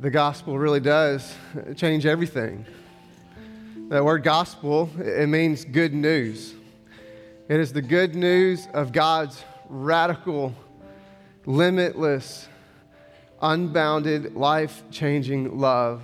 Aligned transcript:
the 0.00 0.10
gospel 0.10 0.58
really 0.58 0.80
does 0.80 1.34
change 1.76 2.04
everything. 2.04 2.66
That 3.88 4.04
word 4.04 4.22
gospel, 4.22 4.90
it 4.98 5.28
means 5.28 5.64
good 5.64 5.94
news. 5.94 6.54
It 7.48 7.60
is 7.60 7.72
the 7.72 7.82
good 7.82 8.14
news 8.14 8.68
of 8.74 8.92
God's 8.92 9.42
radical, 9.68 10.54
limitless, 11.46 12.48
unbounded, 13.40 14.34
life 14.34 14.82
changing 14.90 15.58
love 15.58 16.02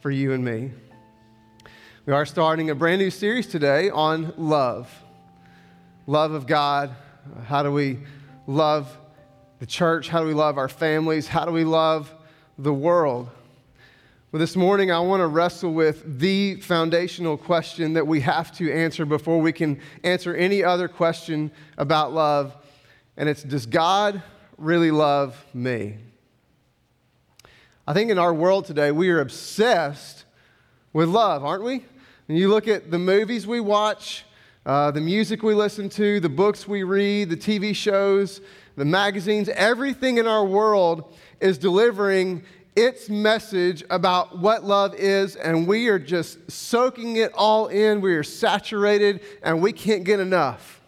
for 0.00 0.10
you 0.10 0.32
and 0.32 0.44
me. 0.44 0.70
We 2.06 2.12
are 2.12 2.26
starting 2.26 2.70
a 2.70 2.74
brand 2.74 3.00
new 3.00 3.10
series 3.10 3.46
today 3.46 3.90
on 3.90 4.34
love 4.36 4.90
love 6.06 6.32
of 6.32 6.46
God. 6.48 6.94
How 7.44 7.62
do 7.62 7.70
we 7.70 8.00
love 8.46 8.98
the 9.60 9.66
church? 9.66 10.08
How 10.08 10.20
do 10.20 10.26
we 10.26 10.34
love 10.34 10.58
our 10.58 10.68
families? 10.68 11.28
How 11.28 11.44
do 11.44 11.52
we 11.52 11.64
love 11.64 12.12
the 12.62 12.72
world? 12.72 13.28
Well, 14.30 14.38
this 14.38 14.54
morning 14.54 14.92
I 14.92 15.00
want 15.00 15.20
to 15.20 15.26
wrestle 15.26 15.72
with 15.72 16.20
the 16.20 16.60
foundational 16.60 17.36
question 17.36 17.94
that 17.94 18.06
we 18.06 18.20
have 18.20 18.56
to 18.58 18.72
answer 18.72 19.04
before 19.04 19.40
we 19.40 19.52
can 19.52 19.80
answer 20.04 20.34
any 20.34 20.62
other 20.62 20.86
question 20.86 21.50
about 21.76 22.12
love, 22.12 22.56
and 23.16 23.28
it's 23.28 23.42
Does 23.42 23.66
God 23.66 24.22
really 24.58 24.92
love 24.92 25.44
me? 25.52 25.96
I 27.84 27.94
think 27.94 28.12
in 28.12 28.18
our 28.18 28.32
world 28.32 28.64
today, 28.64 28.92
we 28.92 29.10
are 29.10 29.20
obsessed 29.20 30.24
with 30.92 31.08
love, 31.08 31.44
aren't 31.44 31.64
we? 31.64 31.84
When 32.26 32.38
you 32.38 32.48
look 32.48 32.68
at 32.68 32.92
the 32.92 32.98
movies 32.98 33.44
we 33.44 33.58
watch, 33.58 34.24
uh, 34.64 34.92
the 34.92 35.00
music 35.00 35.42
we 35.42 35.54
listen 35.54 35.88
to, 35.88 36.20
the 36.20 36.28
books 36.28 36.68
we 36.68 36.84
read, 36.84 37.28
the 37.28 37.36
TV 37.36 37.74
shows, 37.74 38.40
the 38.76 38.84
magazines, 38.84 39.48
everything 39.50 40.18
in 40.18 40.26
our 40.26 40.44
world 40.44 41.14
is 41.40 41.58
delivering 41.58 42.42
its 42.74 43.10
message 43.10 43.84
about 43.90 44.38
what 44.38 44.64
love 44.64 44.94
is, 44.94 45.36
and 45.36 45.66
we 45.66 45.88
are 45.88 45.98
just 45.98 46.50
soaking 46.50 47.16
it 47.16 47.32
all 47.34 47.68
in. 47.68 48.00
We 48.00 48.14
are 48.14 48.22
saturated, 48.22 49.20
and 49.42 49.60
we 49.60 49.72
can't 49.72 50.04
get 50.04 50.20
enough. 50.20 50.80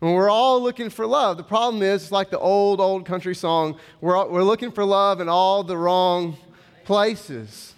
And 0.00 0.14
we're 0.14 0.30
all 0.30 0.62
looking 0.62 0.90
for 0.90 1.06
love. 1.06 1.36
The 1.36 1.42
problem 1.42 1.82
is, 1.82 2.04
it's 2.04 2.12
like 2.12 2.30
the 2.30 2.38
old, 2.38 2.80
old 2.80 3.04
country 3.04 3.34
song 3.34 3.78
we're, 4.00 4.28
we're 4.28 4.44
looking 4.44 4.70
for 4.70 4.84
love 4.84 5.20
in 5.20 5.28
all 5.28 5.64
the 5.64 5.76
wrong 5.76 6.36
places. 6.84 7.74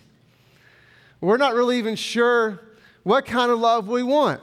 We're 1.22 1.38
not 1.38 1.54
really 1.54 1.78
even 1.78 1.96
sure 1.96 2.60
what 3.04 3.24
kind 3.24 3.50
of 3.50 3.58
love 3.58 3.88
we 3.88 4.02
want. 4.02 4.42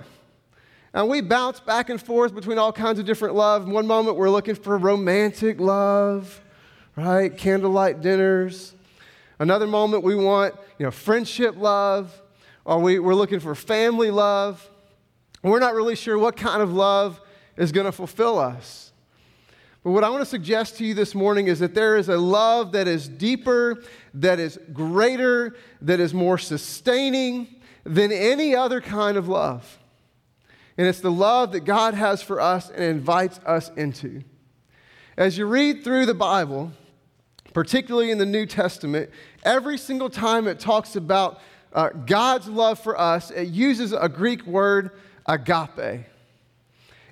And 0.98 1.08
we 1.10 1.22
bounce 1.22 1.60
back 1.60 1.92
and 1.92 2.02
forth 2.02 2.34
between 2.34 2.58
all 2.58 2.74
kinds 2.74 2.98
of 2.98 3.06
different 3.06 3.36
love. 3.36 3.70
One 3.70 3.86
moment 3.86 4.18
we're 4.18 4.32
looking 4.32 4.56
for 4.56 4.76
romantic 4.80 5.60
love, 5.60 6.42
right? 6.96 7.38
Candlelight 7.38 8.02
dinners. 8.02 8.74
Another 9.38 9.68
moment 9.68 10.04
we 10.04 10.16
want, 10.16 10.56
you 10.80 10.86
know, 10.88 10.90
friendship 10.90 11.56
love, 11.56 12.20
or 12.66 12.80
we, 12.80 12.98
we're 12.98 13.14
looking 13.14 13.40
for 13.40 13.54
family 13.54 14.10
love. 14.10 14.68
We're 15.44 15.60
not 15.60 15.76
really 15.76 15.96
sure 15.96 16.18
what 16.18 16.36
kind 16.36 16.64
of 16.64 16.74
love 16.74 17.22
is 17.58 17.72
going 17.72 17.86
to 17.86 17.92
fulfill 17.92 18.40
us. 18.40 18.92
But 19.84 19.92
what 19.92 20.04
I 20.04 20.10
want 20.10 20.22
to 20.22 20.26
suggest 20.26 20.78
to 20.78 20.84
you 20.84 20.96
this 20.96 21.14
morning 21.14 21.46
is 21.46 21.60
that 21.60 21.76
there 21.76 21.96
is 21.98 22.10
a 22.10 22.18
love 22.18 22.72
that 22.72 22.88
is 22.88 23.08
deeper, 23.08 23.84
that 24.16 24.40
is 24.40 24.58
greater, 24.74 25.58
that 25.80 26.00
is 26.00 26.16
more 26.16 26.40
sustaining 26.40 27.56
than 27.84 28.12
any 28.12 28.56
other 28.56 28.82
kind 28.82 29.16
of 29.16 29.28
love. 29.28 29.78
And 30.78 30.88
it's 30.88 31.02
the 31.02 31.12
love 31.12 31.54
that 31.54 31.62
God 31.62 31.96
has 31.96 32.22
for 32.22 32.40
us 32.40 32.70
and 32.70 32.84
invites 32.84 33.40
us 33.46 33.72
into. 33.76 34.24
As 35.18 35.38
you 35.38 35.48
read 35.48 35.84
through 35.84 36.06
the 36.06 36.14
Bible, 36.14 36.72
particularly 37.54 38.12
in 38.12 38.20
the 38.20 38.26
New 38.26 38.46
Testament, 38.46 39.10
every 39.44 39.78
single 39.78 40.12
time 40.12 40.48
it 40.48 40.60
talks 40.60 40.96
about 40.96 41.40
uh, 41.74 41.90
God's 41.90 42.48
love 42.48 42.80
for 42.80 43.00
us, 43.00 43.32
it 43.32 43.48
uses 43.48 43.94
a 43.94 44.08
Greek 44.08 44.46
word, 44.46 44.92
agape. 45.26 46.06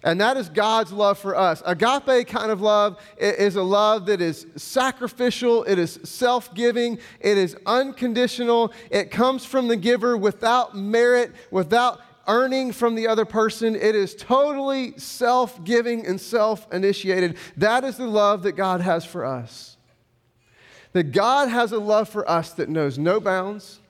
And 0.04 0.22
that 0.22 0.38
is 0.38 0.50
God's 0.50 0.92
love 0.92 1.18
for 1.18 1.36
us. 1.36 1.64
Agape 1.66 2.28
kind 2.28 2.52
of 2.52 2.62
love 2.62 3.00
is 3.18 3.56
a 3.56 3.64
love 3.64 4.06
that 4.06 4.22
is 4.22 4.46
sacrificial, 4.56 5.64
it 5.64 5.80
is 5.80 6.00
self 6.04 6.54
giving, 6.54 7.00
it 7.20 7.40
is 7.40 7.58
unconditional, 7.66 8.72
it 8.92 9.10
comes 9.10 9.46
from 9.46 9.68
the 9.68 9.76
giver 9.76 10.16
without 10.16 10.78
merit, 10.78 11.34
without 11.50 12.02
earning 12.28 12.72
from 12.72 12.96
the 12.96 13.08
other 13.08 13.26
person. 13.26 13.76
It 13.76 13.96
is 13.96 14.16
totally 14.16 14.98
self 14.98 15.64
giving 15.64 16.06
and 16.06 16.20
self 16.20 16.72
initiated. 16.74 17.38
That 17.58 17.84
is 17.84 17.98
the 17.98 18.08
love 18.08 18.44
that 18.44 18.54
God 18.54 18.82
has 18.82 19.06
for 19.06 19.26
us 19.26 19.76
that 20.96 21.12
God 21.12 21.50
has 21.50 21.74
a 21.74 21.78
love 21.78 22.08
for 22.08 22.28
us 22.32 22.54
that 22.54 22.70
knows 22.70 22.98
no 22.98 23.20
bounds, 23.20 23.82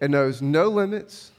it 0.00 0.12
knows 0.12 0.40
no 0.40 0.68
limits. 0.68 1.32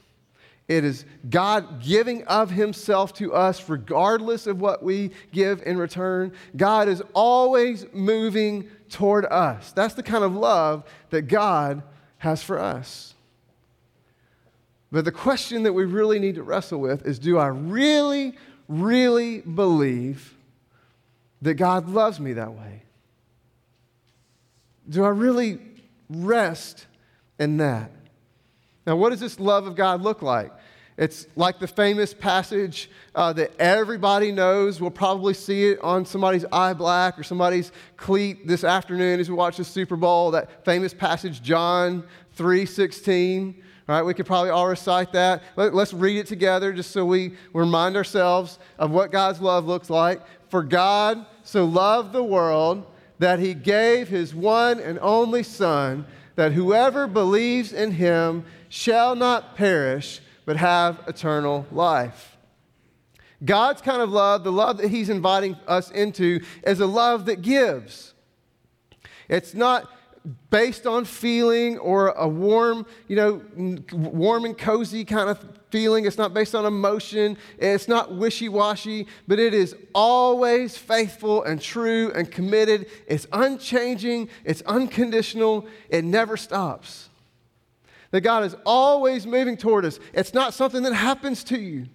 It 0.68 0.84
is 0.84 1.06
God 1.30 1.82
giving 1.82 2.24
of 2.24 2.50
Himself 2.50 3.14
to 3.14 3.32
us 3.32 3.70
regardless 3.70 4.46
of 4.46 4.60
what 4.60 4.82
we 4.82 5.12
give 5.32 5.62
in 5.64 5.78
return. 5.78 6.32
God 6.58 6.88
is 6.88 7.02
always 7.14 7.86
moving 7.94 8.68
toward 8.90 9.24
us. 9.24 9.72
That's 9.72 9.94
the 9.94 10.02
kind 10.02 10.24
of 10.24 10.34
love 10.34 10.84
that 11.08 11.22
God 11.22 11.82
has 12.18 12.42
for 12.42 12.58
us. 12.58 13.14
But 14.92 15.04
the 15.04 15.12
question 15.12 15.64
that 15.64 15.72
we 15.72 15.84
really 15.84 16.18
need 16.18 16.36
to 16.36 16.42
wrestle 16.42 16.80
with 16.80 17.06
is 17.06 17.18
do 17.18 17.38
I 17.38 17.48
really, 17.48 18.34
really 18.68 19.40
believe 19.40 20.36
that 21.42 21.54
God 21.54 21.88
loves 21.88 22.20
me 22.20 22.34
that 22.34 22.52
way? 22.52 22.82
Do 24.88 25.04
I 25.04 25.08
really 25.08 25.58
rest 26.08 26.86
in 27.38 27.56
that? 27.56 27.90
Now, 28.86 28.96
what 28.96 29.10
does 29.10 29.20
this 29.20 29.40
love 29.40 29.66
of 29.66 29.74
God 29.74 30.02
look 30.02 30.22
like? 30.22 30.52
It's 30.96 31.26
like 31.36 31.58
the 31.58 31.66
famous 31.66 32.14
passage 32.14 32.88
uh, 33.14 33.32
that 33.34 33.52
everybody 33.58 34.32
knows. 34.32 34.80
We'll 34.80 34.90
probably 34.90 35.34
see 35.34 35.64
it 35.70 35.80
on 35.82 36.06
somebody's 36.06 36.46
eye 36.50 36.72
black 36.72 37.18
or 37.18 37.22
somebody's 37.22 37.70
cleat 37.98 38.46
this 38.46 38.64
afternoon 38.64 39.20
as 39.20 39.28
we 39.28 39.36
watch 39.36 39.58
the 39.58 39.64
Super 39.64 39.96
Bowl. 39.96 40.30
That 40.30 40.64
famous 40.64 40.94
passage, 40.94 41.42
John 41.42 42.04
3:16. 43.86 43.88
Right? 43.88 44.02
We 44.02 44.14
could 44.14 44.26
probably 44.26 44.50
all 44.50 44.66
recite 44.66 45.12
that. 45.12 45.42
Let, 45.56 45.74
let's 45.74 45.92
read 45.92 46.18
it 46.18 46.26
together 46.26 46.72
just 46.72 46.90
so 46.90 47.04
we 47.04 47.34
remind 47.52 47.96
ourselves 47.96 48.58
of 48.78 48.90
what 48.90 49.12
God's 49.12 49.40
love 49.40 49.66
looks 49.66 49.90
like. 49.90 50.20
For 50.48 50.62
God 50.62 51.24
so 51.42 51.64
loved 51.64 52.12
the 52.12 52.22
world 52.22 52.86
that 53.18 53.38
he 53.38 53.54
gave 53.54 54.08
his 54.08 54.34
one 54.34 54.78
and 54.78 54.98
only 55.00 55.42
Son, 55.42 56.06
that 56.34 56.52
whoever 56.52 57.06
believes 57.06 57.72
in 57.72 57.92
him 57.92 58.44
shall 58.68 59.16
not 59.16 59.56
perish, 59.56 60.20
but 60.44 60.56
have 60.56 61.00
eternal 61.08 61.66
life. 61.72 62.36
God's 63.44 63.82
kind 63.82 64.02
of 64.02 64.10
love, 64.10 64.44
the 64.44 64.52
love 64.52 64.78
that 64.78 64.88
he's 64.88 65.08
inviting 65.08 65.56
us 65.66 65.90
into, 65.90 66.40
is 66.66 66.80
a 66.80 66.86
love 66.86 67.26
that 67.26 67.42
gives. 67.42 68.14
It's 69.28 69.54
not 69.54 69.90
based 70.50 70.86
on 70.86 71.04
feeling 71.04 71.78
or 71.78 72.08
a 72.08 72.26
warm, 72.26 72.86
you 73.08 73.16
know, 73.16 73.42
warm 73.92 74.44
and 74.44 74.58
cozy 74.58 75.04
kind 75.04 75.30
of 75.30 75.44
feeling. 75.70 76.04
It's 76.04 76.18
not 76.18 76.34
based 76.34 76.54
on 76.54 76.64
emotion. 76.64 77.36
It's 77.58 77.88
not 77.88 78.14
wishy 78.14 78.48
washy, 78.48 79.06
but 79.28 79.38
it 79.38 79.54
is 79.54 79.76
always 79.94 80.76
faithful 80.76 81.44
and 81.44 81.60
true 81.60 82.12
and 82.14 82.30
committed. 82.30 82.86
It's 83.06 83.26
unchanging, 83.32 84.28
it's 84.44 84.62
unconditional, 84.62 85.66
it 85.88 86.04
never 86.04 86.36
stops. 86.36 87.08
That 88.10 88.22
God 88.22 88.44
is 88.44 88.56
always 88.64 89.26
moving 89.26 89.56
toward 89.56 89.84
us. 89.84 89.98
It's 90.12 90.32
not 90.32 90.54
something 90.54 90.82
that 90.84 90.94
happens 90.94 91.44
to 91.44 91.58
you. 91.58 91.86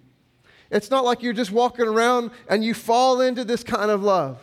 It's 0.69 0.89
not 0.89 1.03
like 1.03 1.21
you're 1.21 1.33
just 1.33 1.51
walking 1.51 1.87
around 1.87 2.31
and 2.47 2.63
you 2.63 2.73
fall 2.73 3.21
into 3.21 3.43
this 3.43 3.63
kind 3.63 3.91
of 3.91 4.03
love. 4.03 4.39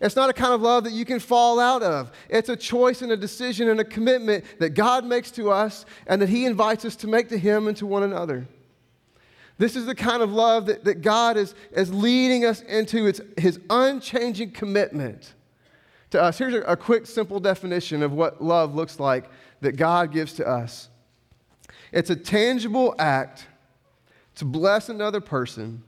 It's 0.00 0.16
not 0.16 0.28
a 0.28 0.32
kind 0.32 0.52
of 0.52 0.60
love 0.60 0.84
that 0.84 0.92
you 0.92 1.04
can 1.04 1.20
fall 1.20 1.58
out 1.58 1.82
of. 1.82 2.12
It's 2.28 2.48
a 2.48 2.56
choice 2.56 3.02
and 3.02 3.12
a 3.12 3.16
decision 3.16 3.68
and 3.68 3.80
a 3.80 3.84
commitment 3.84 4.44
that 4.58 4.70
God 4.70 5.04
makes 5.04 5.30
to 5.32 5.50
us 5.50 5.86
and 6.06 6.20
that 6.20 6.28
He 6.28 6.44
invites 6.44 6.84
us 6.84 6.96
to 6.96 7.06
make 7.06 7.28
to 7.30 7.38
Him 7.38 7.68
and 7.68 7.76
to 7.78 7.86
one 7.86 8.02
another. 8.02 8.46
This 9.58 9.74
is 9.74 9.86
the 9.86 9.94
kind 9.94 10.22
of 10.22 10.30
love 10.30 10.66
that, 10.66 10.84
that 10.84 11.00
God 11.00 11.36
is, 11.36 11.54
is 11.72 11.92
leading 11.92 12.44
us 12.44 12.60
into. 12.62 13.06
It's 13.06 13.20
His 13.38 13.58
unchanging 13.70 14.52
commitment 14.52 15.32
to 16.10 16.22
us. 16.22 16.36
Here's 16.36 16.54
a, 16.54 16.60
a 16.62 16.76
quick, 16.76 17.06
simple 17.06 17.40
definition 17.40 18.02
of 18.02 18.12
what 18.12 18.42
love 18.42 18.74
looks 18.74 19.00
like 19.00 19.30
that 19.62 19.76
God 19.76 20.12
gives 20.12 20.34
to 20.34 20.46
us 20.46 20.90
it's 21.92 22.10
a 22.10 22.16
tangible 22.16 22.94
act 22.98 23.46
to 24.34 24.44
bless 24.44 24.88
another 24.88 25.20
person 25.20 25.82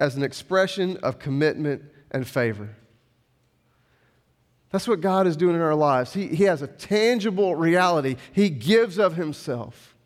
as 0.00 0.16
an 0.16 0.22
expression 0.22 0.96
of 0.98 1.18
commitment 1.18 1.82
and 2.10 2.26
favor. 2.26 2.76
That's 4.70 4.86
what 4.86 5.00
God 5.00 5.26
is 5.26 5.36
doing 5.36 5.54
in 5.54 5.62
our 5.62 5.74
lives. 5.74 6.12
He, 6.12 6.28
he 6.28 6.44
has 6.44 6.60
a 6.62 6.66
tangible 6.66 7.54
reality. 7.54 8.16
He 8.32 8.50
gives 8.50 8.98
of 8.98 9.16
Himself. 9.16 9.96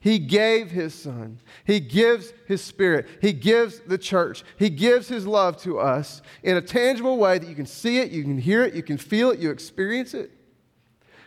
He 0.00 0.18
gave 0.18 0.70
His 0.70 0.94
Son. 0.94 1.38
He 1.64 1.80
gives 1.80 2.32
His 2.46 2.62
Spirit. 2.62 3.06
He 3.20 3.32
gives 3.32 3.80
the 3.80 3.98
church. 3.98 4.42
He 4.58 4.70
gives 4.70 5.08
His 5.08 5.26
love 5.26 5.56
to 5.62 5.78
us 5.78 6.22
in 6.42 6.56
a 6.56 6.62
tangible 6.62 7.18
way 7.18 7.38
that 7.38 7.48
you 7.48 7.54
can 7.54 7.66
see 7.66 7.98
it, 7.98 8.10
you 8.10 8.22
can 8.22 8.38
hear 8.38 8.64
it, 8.64 8.74
you 8.74 8.82
can 8.82 8.98
feel 8.98 9.30
it, 9.30 9.38
you 9.38 9.50
experience 9.50 10.14
it. 10.14 10.32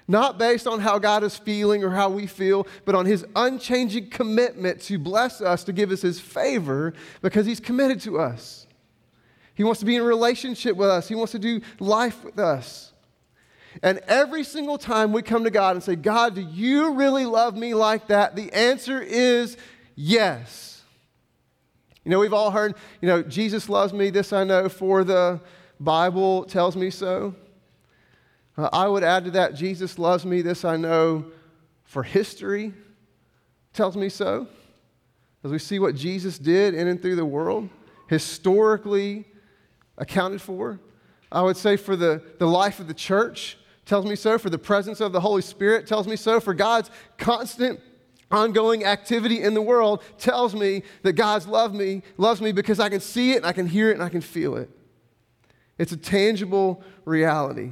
Not 0.07 0.38
based 0.38 0.68
on 0.68 0.81
how 0.81 1.00
God 1.00 1.24
is 1.24 1.38
feeling 1.38 1.86
or 1.86 1.89
how 1.92 2.09
we 2.09 2.27
feel, 2.27 2.68
but 2.83 2.95
on 2.95 3.06
his 3.06 3.25
unchanging 3.33 4.09
commitment 4.09 4.81
to 4.81 5.00
bless 5.00 5.39
us, 5.39 5.63
to 5.65 5.74
give 5.74 5.89
us 5.89 6.01
his 6.01 6.19
favor, 6.19 6.94
because 7.21 7.45
he's 7.45 7.62
committed 7.62 8.01
to 8.01 8.19
us. 8.19 8.68
He 9.53 9.63
wants 9.63 9.80
to 9.81 9.86
be 9.86 9.95
in 9.95 10.03
relationship 10.03 10.75
with 10.75 10.89
us, 10.89 11.07
he 11.07 11.15
wants 11.15 11.31
to 11.33 11.39
do 11.39 11.62
life 11.80 12.24
with 12.24 12.39
us. 12.39 12.92
And 13.83 14.00
every 14.07 14.44
single 14.44 14.77
time 14.77 15.13
we 15.13 15.21
come 15.21 15.45
to 15.45 15.50
God 15.50 15.75
and 15.75 15.83
say, 15.83 15.95
God, 15.95 16.36
do 16.36 16.42
you 16.42 16.94
really 16.94 17.25
love 17.25 17.56
me 17.56 17.74
like 17.74 18.07
that? 18.07 18.36
The 18.36 18.51
answer 18.51 19.01
is 19.01 19.56
yes. 19.95 20.83
You 22.03 22.12
know, 22.12 22.19
we've 22.19 22.33
all 22.33 22.51
heard, 22.51 22.75
you 23.00 23.07
know, 23.07 23.21
Jesus 23.21 23.69
loves 23.69 23.94
me, 23.94 24.09
this 24.09 24.33
I 24.33 24.44
know, 24.44 24.68
for 24.68 25.03
the 25.03 25.39
Bible 25.80 26.44
tells 26.45 26.75
me 26.75 26.89
so. 26.89 27.36
Uh, 28.57 28.69
I 28.74 28.88
would 28.88 29.03
add 29.03 29.25
to 29.25 29.31
that, 29.31 29.56
Jesus 29.56 29.98
loves 29.98 30.25
me, 30.25 30.42
this 30.42 30.65
I 30.65 30.75
know, 30.75 31.25
for 31.83 32.03
history 32.03 32.74
tells 33.74 33.95
me 33.95 34.09
so. 34.09 34.48
As 35.44 35.51
we 35.51 35.59
see 35.59 35.80
what 35.80 35.95
Jesus 35.95 36.38
did 36.38 36.74
in 36.74 36.88
and 36.88 37.01
through 37.01 37.15
the 37.15 37.25
world, 37.25 37.69
historically 38.07 39.25
accounted 40.01 40.42
for. 40.42 40.80
I 41.31 41.42
would 41.42 41.56
say 41.56 41.77
for 41.77 41.95
the, 41.95 42.21
the 42.39 42.48
life 42.48 42.81
of 42.81 42.88
the 42.88 42.94
church 42.94 43.57
tells 43.86 44.06
me 44.06 44.15
so, 44.15 44.38
for 44.38 44.50
the 44.50 44.57
presence 44.57 45.00
of 45.00 45.13
the 45.13 45.21
Holy 45.21 45.42
Spirit 45.42 45.88
tells 45.88 46.07
me 46.07 46.18
so, 46.18 46.42
for 46.42 46.53
God's 46.53 46.89
constant 47.18 47.80
ongoing 48.31 48.83
activity 48.83 49.42
in 49.42 49.53
the 49.53 49.62
world 49.62 50.03
tells 50.18 50.56
me 50.56 50.83
that 51.03 51.13
God's 51.13 51.48
love 51.48 51.74
me, 51.74 52.01
loves 52.18 52.42
me 52.42 52.51
because 52.51 52.80
I 52.80 52.89
can 52.89 53.00
see 53.00 53.33
it 53.33 53.38
and 53.38 53.45
I 53.45 53.51
can 53.51 53.68
hear 53.68 53.89
it 53.89 53.94
and 53.94 54.03
I 54.03 54.09
can 54.09 54.21
feel 54.21 54.56
it. 54.56 54.69
It's 55.77 55.92
a 55.92 55.98
tangible 55.98 56.83
reality. 57.06 57.71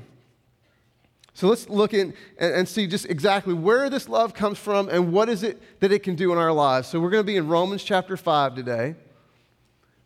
So 1.33 1.47
let's 1.47 1.69
look 1.69 1.93
in 1.93 2.13
and, 2.37 2.53
and 2.53 2.67
see 2.67 2.85
just 2.85 3.05
exactly 3.05 3.53
where 3.53 3.89
this 3.89 4.09
love 4.09 4.33
comes 4.33 4.57
from 4.57 4.89
and 4.89 5.13
what 5.13 5.29
is 5.29 5.43
it 5.43 5.61
that 5.79 5.91
it 5.91 6.03
can 6.03 6.15
do 6.15 6.31
in 6.31 6.37
our 6.37 6.51
lives. 6.51 6.87
So 6.87 6.99
we're 6.99 7.11
going 7.11 7.23
to 7.23 7.27
be 7.27 7.37
in 7.37 7.47
Romans 7.47 7.83
chapter 7.83 8.17
5 8.17 8.55
today. 8.55 8.95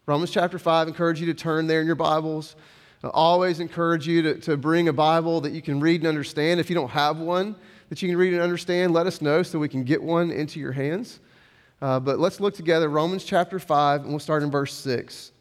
Romans 0.05 0.31
chapter 0.31 0.59
5, 0.59 0.89
encourage 0.89 1.21
you 1.21 1.27
to 1.27 1.33
turn 1.33 1.65
there 1.65 1.79
in 1.79 1.87
your 1.87 1.95
Bibles. 1.95 2.57
I 3.05 3.07
always 3.07 3.61
encourage 3.61 4.05
you 4.05 4.21
to, 4.23 4.35
to 4.41 4.57
bring 4.57 4.89
a 4.89 4.93
Bible 4.93 5.39
that 5.39 5.53
you 5.53 5.61
can 5.61 5.79
read 5.79 6.01
and 6.01 6.07
understand. 6.07 6.59
If 6.59 6.69
you 6.69 6.75
don't 6.75 6.89
have 6.89 7.19
one 7.19 7.55
that 7.87 8.01
you 8.01 8.09
can 8.09 8.17
read 8.17 8.33
and 8.33 8.41
understand, 8.41 8.91
let 8.91 9.07
us 9.07 9.21
know 9.21 9.43
so 9.43 9.59
we 9.59 9.69
can 9.69 9.85
get 9.85 10.03
one 10.03 10.29
into 10.29 10.59
your 10.59 10.73
hands. 10.73 11.21
Uh, 11.81 12.01
but 12.01 12.19
let's 12.19 12.41
look 12.41 12.53
together, 12.53 12.89
Romans 12.89 13.23
chapter 13.23 13.59
5, 13.59 14.01
and 14.01 14.09
we'll 14.09 14.19
start 14.19 14.43
in 14.43 14.51
verse 14.51 14.73
6. 14.73 15.31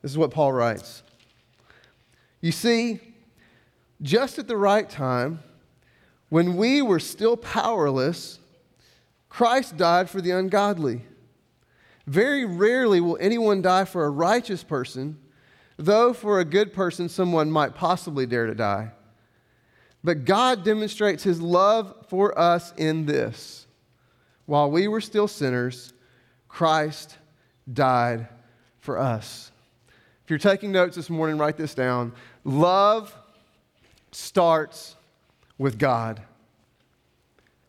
This 0.00 0.10
is 0.10 0.16
what 0.16 0.30
Paul 0.30 0.54
writes. 0.54 1.02
You 2.40 2.50
see, 2.50 2.98
just 4.00 4.38
at 4.38 4.48
the 4.48 4.56
right 4.56 4.88
time, 4.88 5.40
when 6.30 6.56
we 6.56 6.80
were 6.80 7.00
still 7.00 7.36
powerless, 7.36 8.38
Christ 9.28 9.76
died 9.76 10.08
for 10.08 10.22
the 10.22 10.30
ungodly. 10.30 11.02
Very 12.06 12.44
rarely 12.44 13.00
will 13.00 13.18
anyone 13.20 13.62
die 13.62 13.84
for 13.84 14.04
a 14.04 14.10
righteous 14.10 14.62
person 14.62 15.18
though 15.76 16.12
for 16.12 16.40
a 16.40 16.44
good 16.44 16.72
person 16.72 17.08
someone 17.08 17.50
might 17.50 17.74
possibly 17.74 18.26
dare 18.26 18.46
to 18.46 18.54
die. 18.54 18.92
But 20.02 20.24
God 20.24 20.64
demonstrates 20.64 21.22
his 21.22 21.40
love 21.40 21.94
for 22.08 22.38
us 22.38 22.72
in 22.76 23.06
this 23.06 23.66
while 24.46 24.70
we 24.70 24.88
were 24.88 25.00
still 25.00 25.26
sinners, 25.26 25.94
Christ 26.48 27.16
died 27.72 28.28
for 28.78 28.98
us. 28.98 29.50
If 30.22 30.30
you're 30.30 30.38
taking 30.38 30.70
notes 30.70 30.96
this 30.96 31.08
morning, 31.08 31.38
write 31.38 31.56
this 31.56 31.74
down. 31.74 32.12
Love 32.44 33.16
starts 34.12 34.96
with 35.56 35.78
God. 35.78 36.20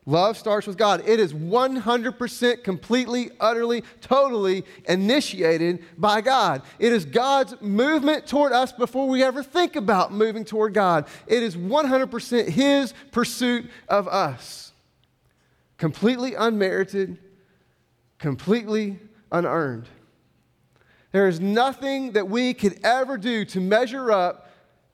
Love 0.07 0.37
starts 0.37 0.67
with 0.67 0.77
God. 0.77 1.01
It 1.07 1.19
is 1.19 1.33
100% 1.33 2.63
completely, 2.63 3.31
utterly, 3.39 3.83
totally 4.01 4.63
initiated 4.87 5.83
by 5.97 6.21
God. 6.21 6.61
It 6.77 6.93
is 6.93 7.05
God's 7.05 7.59
movement 7.59 8.27
toward 8.27 8.51
us 8.51 8.71
before 8.71 9.07
we 9.07 9.23
ever 9.23 9.41
think 9.41 9.75
about 9.75 10.13
moving 10.13 10.45
toward 10.45 10.75
God. 10.75 11.07
It 11.25 11.41
is 11.41 11.57
100% 11.57 12.49
His 12.49 12.93
pursuit 13.11 13.65
of 13.87 14.07
us. 14.07 14.73
Completely 15.77 16.35
unmerited, 16.35 17.17
completely 18.19 18.99
unearned. 19.31 19.87
There 21.11 21.27
is 21.27 21.39
nothing 21.39 22.11
that 22.11 22.29
we 22.29 22.53
could 22.53 22.79
ever 22.83 23.17
do 23.17 23.43
to 23.45 23.59
measure 23.59 24.11
up 24.11 24.44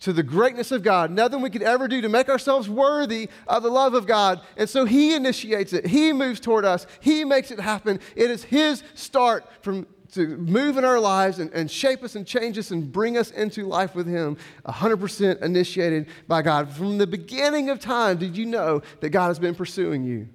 to 0.02 0.12
the 0.14 0.24
greatness 0.24 0.72
of 0.72 0.84
God, 0.84 1.12
nothing 1.12 1.42
we 1.42 1.50
could 1.50 1.64
ever 1.64 1.88
do 1.88 2.02
to 2.02 2.10
make 2.10 2.28
ourselves 2.28 2.70
worthy 2.70 3.30
of 3.48 3.64
the 3.64 3.70
love 3.70 3.94
of 3.94 4.06
God. 4.06 4.42
And 4.58 4.70
so 4.70 4.86
He 4.86 5.16
initiates 5.16 5.74
it, 5.74 5.88
He 5.88 6.12
moves 6.12 6.40
toward 6.40 6.66
us, 6.66 6.86
He 7.00 7.24
makes 7.24 7.52
it 7.52 7.60
happen. 7.60 8.00
It 8.16 8.30
is 8.30 8.44
His 8.44 8.84
start 8.94 9.46
from 9.62 9.88
to 10.14 10.28
move 10.28 10.78
in 10.78 10.84
our 10.84 11.00
lives 11.00 11.40
and, 11.40 11.50
and 11.54 11.72
shape 11.72 12.04
us 12.04 12.16
and 12.16 12.28
change 12.28 12.58
us 12.58 12.72
and 12.72 12.92
bring 12.92 13.18
us 13.18 13.32
into 13.32 13.66
life 13.66 13.96
with 13.96 14.08
Him, 14.08 14.36
100% 14.66 15.42
initiated 15.42 16.08
by 16.28 16.42
God. 16.42 16.70
From 16.70 16.98
the 16.98 17.08
beginning 17.08 17.70
of 17.70 17.80
time, 17.80 18.18
did 18.18 18.36
you 18.38 18.46
know 18.46 18.82
that 19.00 19.12
God 19.12 19.30
has 19.30 19.40
been 19.40 19.56
pursuing 19.56 20.04
you? 20.04 20.28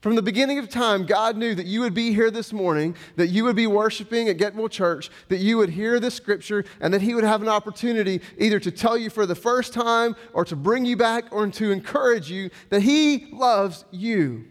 From 0.00 0.14
the 0.14 0.22
beginning 0.22 0.58
of 0.58 0.70
time, 0.70 1.04
God 1.04 1.36
knew 1.36 1.54
that 1.54 1.66
you 1.66 1.82
would 1.82 1.92
be 1.92 2.14
here 2.14 2.30
this 2.30 2.54
morning, 2.54 2.96
that 3.16 3.26
you 3.26 3.44
would 3.44 3.56
be 3.56 3.66
worshiping 3.66 4.30
at 4.30 4.38
Getwell 4.38 4.70
Church, 4.70 5.10
that 5.28 5.40
you 5.40 5.58
would 5.58 5.68
hear 5.68 6.00
this 6.00 6.14
scripture, 6.14 6.64
and 6.80 6.94
that 6.94 7.02
He 7.02 7.14
would 7.14 7.24
have 7.24 7.42
an 7.42 7.48
opportunity 7.48 8.22
either 8.38 8.58
to 8.60 8.70
tell 8.70 8.96
you 8.96 9.10
for 9.10 9.26
the 9.26 9.34
first 9.34 9.74
time 9.74 10.16
or 10.32 10.46
to 10.46 10.56
bring 10.56 10.86
you 10.86 10.96
back 10.96 11.24
or 11.30 11.46
to 11.48 11.70
encourage 11.70 12.30
you 12.30 12.48
that 12.70 12.80
He 12.80 13.26
loves 13.30 13.84
you. 13.90 14.46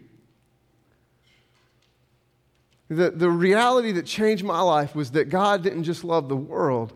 The, 2.88 3.10
the 3.10 3.30
reality 3.30 3.90
that 3.92 4.06
changed 4.06 4.44
my 4.44 4.60
life 4.60 4.94
was 4.94 5.10
that 5.12 5.30
God 5.30 5.64
didn't 5.64 5.84
just 5.84 6.04
love 6.04 6.28
the 6.28 6.36
world, 6.36 6.92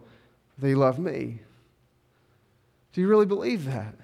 He 0.60 0.76
loved 0.76 1.00
me. 1.00 1.40
Do 2.92 3.00
you 3.00 3.08
really 3.08 3.26
believe 3.26 3.64
that? 3.64 3.96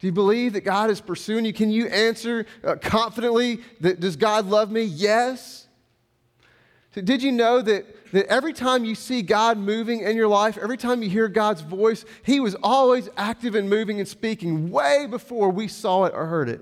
Do 0.00 0.06
you 0.06 0.12
believe 0.12 0.52
that 0.52 0.60
God 0.60 0.90
is 0.90 1.00
pursuing 1.00 1.44
you? 1.44 1.52
Can 1.52 1.70
you 1.70 1.86
answer 1.88 2.46
uh, 2.62 2.76
confidently 2.76 3.60
that 3.80 3.98
does 4.00 4.16
God 4.16 4.46
love 4.46 4.70
me? 4.70 4.82
Yes. 4.82 5.66
So 6.94 7.00
did 7.00 7.22
you 7.22 7.32
know 7.32 7.60
that, 7.62 8.12
that 8.12 8.26
every 8.26 8.52
time 8.52 8.84
you 8.84 8.94
see 8.94 9.22
God 9.22 9.58
moving 9.58 10.00
in 10.00 10.16
your 10.16 10.28
life, 10.28 10.56
every 10.56 10.76
time 10.76 11.02
you 11.02 11.10
hear 11.10 11.28
God's 11.28 11.62
voice, 11.62 12.04
He 12.22 12.38
was 12.38 12.54
always 12.62 13.08
active 13.16 13.54
and 13.54 13.68
moving 13.68 13.98
and 13.98 14.08
speaking 14.08 14.70
way 14.70 15.06
before 15.10 15.50
we 15.50 15.66
saw 15.66 16.04
it 16.04 16.14
or 16.14 16.26
heard 16.26 16.48
it? 16.48 16.60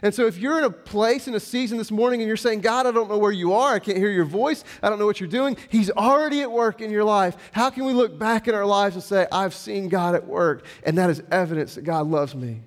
And 0.00 0.14
so, 0.14 0.26
if 0.26 0.38
you're 0.38 0.58
in 0.58 0.64
a 0.64 0.70
place 0.70 1.28
in 1.28 1.34
a 1.34 1.40
season 1.40 1.76
this 1.76 1.90
morning 1.90 2.20
and 2.20 2.28
you're 2.28 2.36
saying, 2.36 2.60
God, 2.60 2.86
I 2.86 2.92
don't 2.92 3.08
know 3.08 3.18
where 3.18 3.32
you 3.32 3.52
are, 3.52 3.74
I 3.74 3.78
can't 3.78 3.98
hear 3.98 4.10
your 4.10 4.24
voice, 4.24 4.64
I 4.82 4.88
don't 4.88 4.98
know 4.98 5.06
what 5.06 5.20
you're 5.20 5.28
doing, 5.28 5.56
He's 5.68 5.90
already 5.90 6.40
at 6.40 6.50
work 6.50 6.80
in 6.80 6.90
your 6.90 7.04
life. 7.04 7.36
How 7.52 7.68
can 7.70 7.84
we 7.84 7.92
look 7.92 8.18
back 8.18 8.48
in 8.48 8.54
our 8.54 8.64
lives 8.64 8.94
and 8.94 9.04
say, 9.04 9.26
I've 9.30 9.54
seen 9.54 9.88
God 9.88 10.14
at 10.14 10.26
work, 10.26 10.64
and 10.84 10.96
that 10.98 11.10
is 11.10 11.22
evidence 11.30 11.74
that 11.74 11.82
God 11.82 12.06
loves 12.06 12.34
me? 12.34 12.62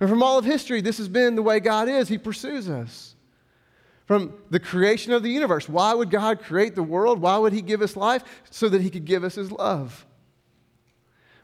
And 0.00 0.08
from 0.10 0.22
all 0.22 0.38
of 0.38 0.44
history, 0.44 0.80
this 0.80 0.98
has 0.98 1.08
been 1.08 1.36
the 1.36 1.42
way 1.42 1.60
God 1.60 1.88
is. 1.88 2.08
He 2.08 2.18
pursues 2.18 2.68
us. 2.68 3.14
From 4.06 4.34
the 4.50 4.60
creation 4.60 5.12
of 5.12 5.22
the 5.22 5.30
universe, 5.30 5.66
why 5.68 5.94
would 5.94 6.10
God 6.10 6.42
create 6.42 6.74
the 6.74 6.82
world? 6.82 7.20
Why 7.20 7.38
would 7.38 7.52
He 7.52 7.62
give 7.62 7.80
us 7.80 7.96
life? 7.96 8.22
So 8.50 8.68
that 8.68 8.82
He 8.82 8.90
could 8.90 9.06
give 9.06 9.24
us 9.24 9.34
His 9.34 9.50
love. 9.50 10.04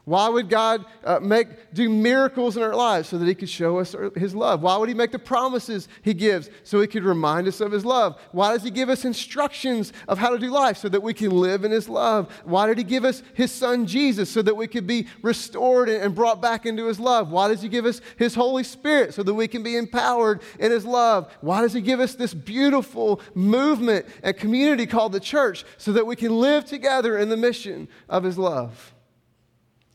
Why 0.05 0.29
would 0.29 0.49
God 0.49 0.85
uh, 1.03 1.19
make, 1.19 1.73
do 1.73 1.87
miracles 1.87 2.57
in 2.57 2.63
our 2.63 2.75
lives 2.75 3.09
so 3.09 3.19
that 3.19 3.27
He 3.27 3.35
could 3.35 3.49
show 3.49 3.77
us 3.77 3.95
His 4.15 4.33
love? 4.33 4.63
Why 4.63 4.75
would 4.77 4.89
He 4.89 4.95
make 4.95 5.11
the 5.11 5.19
promises 5.19 5.87
He 6.01 6.15
gives 6.15 6.49
so 6.63 6.81
He 6.81 6.87
could 6.87 7.03
remind 7.03 7.47
us 7.47 7.61
of 7.61 7.71
His 7.71 7.85
love? 7.85 8.19
Why 8.31 8.51
does 8.51 8.63
He 8.63 8.71
give 8.71 8.89
us 8.89 9.05
instructions 9.05 9.93
of 10.07 10.17
how 10.17 10.29
to 10.29 10.39
do 10.39 10.49
life 10.49 10.77
so 10.77 10.89
that 10.89 11.03
we 11.03 11.13
can 11.13 11.29
live 11.29 11.63
in 11.63 11.71
His 11.71 11.87
love? 11.87 12.31
Why 12.45 12.65
did 12.65 12.79
He 12.79 12.83
give 12.83 13.05
us 13.05 13.21
His 13.35 13.51
Son 13.51 13.85
Jesus 13.85 14.29
so 14.31 14.41
that 14.41 14.57
we 14.57 14.65
could 14.65 14.87
be 14.87 15.07
restored 15.21 15.87
and 15.87 16.15
brought 16.15 16.41
back 16.41 16.65
into 16.65 16.87
His 16.87 16.99
love? 16.99 17.31
Why 17.31 17.47
does 17.49 17.61
He 17.61 17.69
give 17.69 17.85
us 17.85 18.01
His 18.17 18.33
Holy 18.33 18.63
Spirit 18.63 19.13
so 19.13 19.21
that 19.21 19.33
we 19.35 19.47
can 19.47 19.61
be 19.61 19.77
empowered 19.77 20.41
in 20.59 20.71
His 20.71 20.85
love? 20.85 21.31
Why 21.41 21.61
does 21.61 21.73
He 21.73 21.81
give 21.81 21.99
us 21.99 22.15
this 22.15 22.33
beautiful 22.33 23.21
movement 23.35 24.07
and 24.23 24.35
community 24.35 24.87
called 24.87 25.11
the 25.11 25.19
church 25.19 25.63
so 25.77 25.93
that 25.93 26.07
we 26.07 26.15
can 26.15 26.39
live 26.39 26.65
together 26.65 27.19
in 27.19 27.29
the 27.29 27.37
mission 27.37 27.87
of 28.09 28.23
His 28.23 28.39
love? 28.39 28.95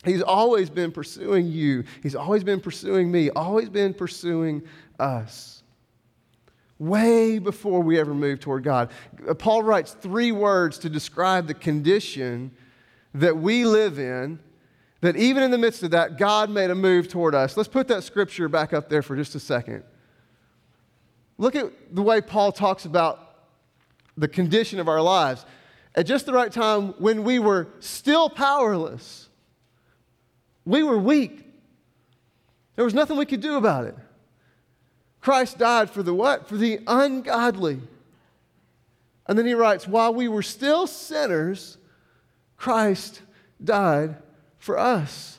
He's 0.04 0.22
always 0.22 0.70
been 0.70 0.92
pursuing 0.92 1.48
you. 1.48 1.84
He's 2.02 2.14
always 2.14 2.44
been 2.44 2.60
pursuing 2.60 3.10
me, 3.10 3.30
always 3.30 3.68
been 3.68 3.94
pursuing 3.94 4.62
us. 4.98 5.62
Way 6.78 7.38
before 7.38 7.80
we 7.80 7.98
ever 7.98 8.14
moved 8.14 8.42
toward 8.42 8.62
God. 8.62 8.90
Uh, 9.26 9.34
Paul 9.34 9.62
writes 9.62 9.92
three 9.92 10.30
words 10.30 10.78
to 10.80 10.90
describe 10.90 11.46
the 11.46 11.54
condition 11.54 12.50
that 13.14 13.36
we 13.36 13.64
live 13.64 13.98
in, 13.98 14.38
that 15.00 15.16
even 15.16 15.42
in 15.42 15.50
the 15.50 15.58
midst 15.58 15.82
of 15.82 15.92
that, 15.92 16.18
God 16.18 16.50
made 16.50 16.70
a 16.70 16.74
move 16.74 17.08
toward 17.08 17.34
us. 17.34 17.56
Let's 17.56 17.68
put 17.68 17.88
that 17.88 18.04
scripture 18.04 18.48
back 18.48 18.74
up 18.74 18.88
there 18.90 19.02
for 19.02 19.16
just 19.16 19.34
a 19.34 19.40
second. 19.40 19.84
Look 21.38 21.56
at 21.56 21.72
the 21.94 22.02
way 22.02 22.20
Paul 22.20 22.52
talks 22.52 22.84
about 22.84 23.26
the 24.16 24.28
condition 24.28 24.78
of 24.78 24.88
our 24.88 25.00
lives. 25.00 25.44
At 25.94 26.06
just 26.06 26.26
the 26.26 26.32
right 26.32 26.52
time, 26.52 26.88
when 26.98 27.24
we 27.24 27.38
were 27.38 27.68
still 27.80 28.28
powerless, 28.28 29.25
We 30.66 30.82
were 30.82 30.98
weak. 30.98 31.44
There 32.74 32.84
was 32.84 32.92
nothing 32.92 33.16
we 33.16 33.24
could 33.24 33.40
do 33.40 33.56
about 33.56 33.86
it. 33.86 33.96
Christ 35.20 35.58
died 35.58 35.88
for 35.88 36.02
the 36.02 36.12
what? 36.12 36.48
For 36.48 36.56
the 36.56 36.80
ungodly. 36.86 37.80
And 39.26 39.38
then 39.38 39.46
he 39.46 39.54
writes, 39.54 39.88
while 39.88 40.12
we 40.12 40.28
were 40.28 40.42
still 40.42 40.86
sinners, 40.86 41.78
Christ 42.56 43.22
died 43.62 44.16
for 44.58 44.78
us. 44.78 45.38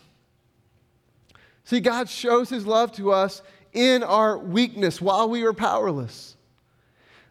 See, 1.64 1.80
God 1.80 2.10
shows 2.10 2.50
his 2.50 2.66
love 2.66 2.92
to 2.94 3.12
us 3.12 3.42
in 3.74 4.04
our 4.04 4.38
weakness 4.38 5.02
while 5.02 5.30
we 5.30 5.44
are 5.44 5.54
powerless. 5.54 6.36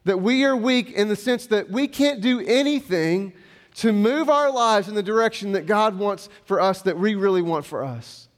That 0.05 0.21
we 0.21 0.45
are 0.45 0.57
weak 0.57 0.93
in 0.93 1.09
the 1.09 1.17
sense 1.17 1.47
that 1.47 1.71
we 1.71 1.89
can't 1.89 2.21
do 2.21 2.41
anything 2.41 3.33
to 3.77 3.93
move 3.93 4.31
our 4.31 4.51
lives 4.51 4.89
in 4.89 4.95
the 4.95 5.03
direction 5.03 5.53
that 5.53 5.67
God 5.67 5.99
wants 5.99 6.29
for 6.45 6.61
us, 6.61 6.83
that 6.83 6.99
we 6.99 7.15
really 7.15 7.43
want 7.43 7.65
for 7.67 7.85
us. 7.85 8.29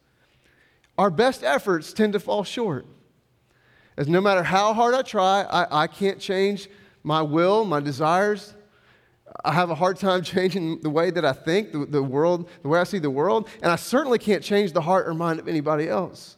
Our 0.97 1.11
best 1.11 1.45
efforts 1.45 1.93
tend 1.93 2.15
to 2.15 2.21
fall 2.21 2.43
short. 2.43 2.87
As 3.97 4.09
no 4.09 4.21
matter 4.21 4.43
how 4.43 4.75
hard 4.75 4.95
I 4.95 5.03
try, 5.03 5.43
I, 5.43 5.85
I 5.85 5.87
can't 5.87 6.19
change 6.19 6.69
my 7.05 7.23
will, 7.23 7.65
my 7.65 7.79
desires. 7.79 8.55
I 9.45 9.53
have 9.53 9.71
a 9.71 9.77
hard 9.77 9.97
time 9.97 10.23
changing 10.25 10.81
the 10.81 10.91
way 10.91 11.11
that 11.11 11.25
I 11.25 11.33
think, 11.33 11.71
the, 11.71 11.87
the 11.87 12.03
world, 12.03 12.49
the 12.63 12.69
way 12.69 12.81
I 12.81 12.85
see 12.85 12.99
the 12.99 13.11
world, 13.11 13.49
and 13.63 13.71
I 13.71 13.77
certainly 13.77 14.19
can't 14.19 14.43
change 14.43 14.73
the 14.73 14.81
heart 14.81 15.07
or 15.07 15.15
mind 15.15 15.39
of 15.39 15.47
anybody 15.47 15.89
else. 15.89 16.37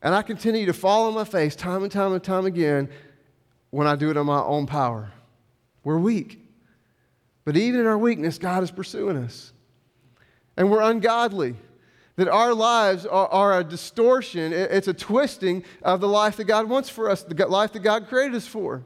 And 0.00 0.14
I 0.14 0.22
continue 0.22 0.66
to 0.66 0.72
fall 0.72 1.08
on 1.08 1.14
my 1.14 1.24
face 1.24 1.56
time 1.56 1.82
and 1.82 1.90
time 1.90 2.12
and 2.12 2.22
time 2.22 2.46
again 2.46 2.88
when 3.70 3.88
I 3.88 3.96
do 3.96 4.10
it 4.10 4.16
on 4.16 4.26
my 4.26 4.42
own 4.42 4.66
power. 4.66 5.10
We're 5.82 5.98
weak. 5.98 6.41
But 7.44 7.56
even 7.56 7.80
in 7.80 7.86
our 7.86 7.98
weakness, 7.98 8.38
God 8.38 8.62
is 8.62 8.70
pursuing 8.70 9.16
us. 9.16 9.52
And 10.56 10.70
we're 10.70 10.82
ungodly. 10.82 11.56
That 12.16 12.28
our 12.28 12.52
lives 12.52 13.06
are, 13.06 13.26
are, 13.28 13.58
a 13.60 13.64
distortion, 13.64 14.52
it's 14.52 14.86
a 14.86 14.92
twisting 14.92 15.64
of 15.80 16.02
the 16.02 16.08
life 16.08 16.36
that 16.36 16.44
God 16.44 16.68
wants 16.68 16.90
for 16.90 17.08
us, 17.08 17.22
the 17.22 17.46
life 17.46 17.72
that 17.72 17.80
God 17.80 18.06
created 18.06 18.34
us 18.34 18.46
for. 18.46 18.84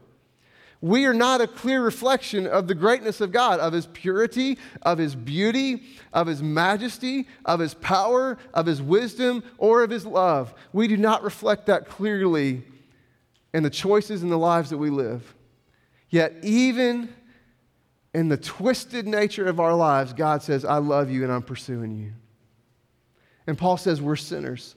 We 0.79 1.05
are 1.05 1.13
not 1.13 1.41
a 1.41 1.47
clear 1.47 1.83
reflection 1.83 2.45
of 2.45 2.67
the 2.67 2.75
greatness 2.75 3.19
of 3.19 3.31
God, 3.31 3.59
of 3.59 3.73
His 3.73 3.87
purity, 3.87 4.57
of 4.83 4.97
His 4.97 5.15
beauty, 5.15 5.83
of 6.13 6.27
His 6.27 6.41
majesty, 6.41 7.27
of 7.45 7.59
His 7.59 7.73
power, 7.73 8.37
of 8.53 8.65
His 8.65 8.81
wisdom, 8.81 9.43
or 9.57 9.83
of 9.83 9.89
His 9.89 10.05
love. 10.05 10.53
We 10.71 10.87
do 10.87 10.95
not 10.95 11.23
reflect 11.23 11.65
that 11.65 11.89
clearly 11.89 12.63
in 13.53 13.63
the 13.63 13.69
choices 13.69 14.21
and 14.21 14.31
the 14.31 14.37
lives 14.37 14.69
that 14.69 14.77
we 14.77 14.89
live. 14.89 15.35
Yet, 16.09 16.33
even 16.43 17.13
in 18.13 18.29
the 18.29 18.37
twisted 18.37 19.07
nature 19.07 19.47
of 19.47 19.59
our 19.59 19.75
lives, 19.75 20.13
God 20.13 20.41
says, 20.41 20.65
I 20.65 20.77
love 20.77 21.09
you 21.09 21.23
and 21.23 21.31
I'm 21.31 21.41
pursuing 21.41 21.95
you. 21.95 22.13
And 23.45 23.57
Paul 23.57 23.77
says, 23.77 24.01
we're 24.01 24.15
sinners. 24.15 24.75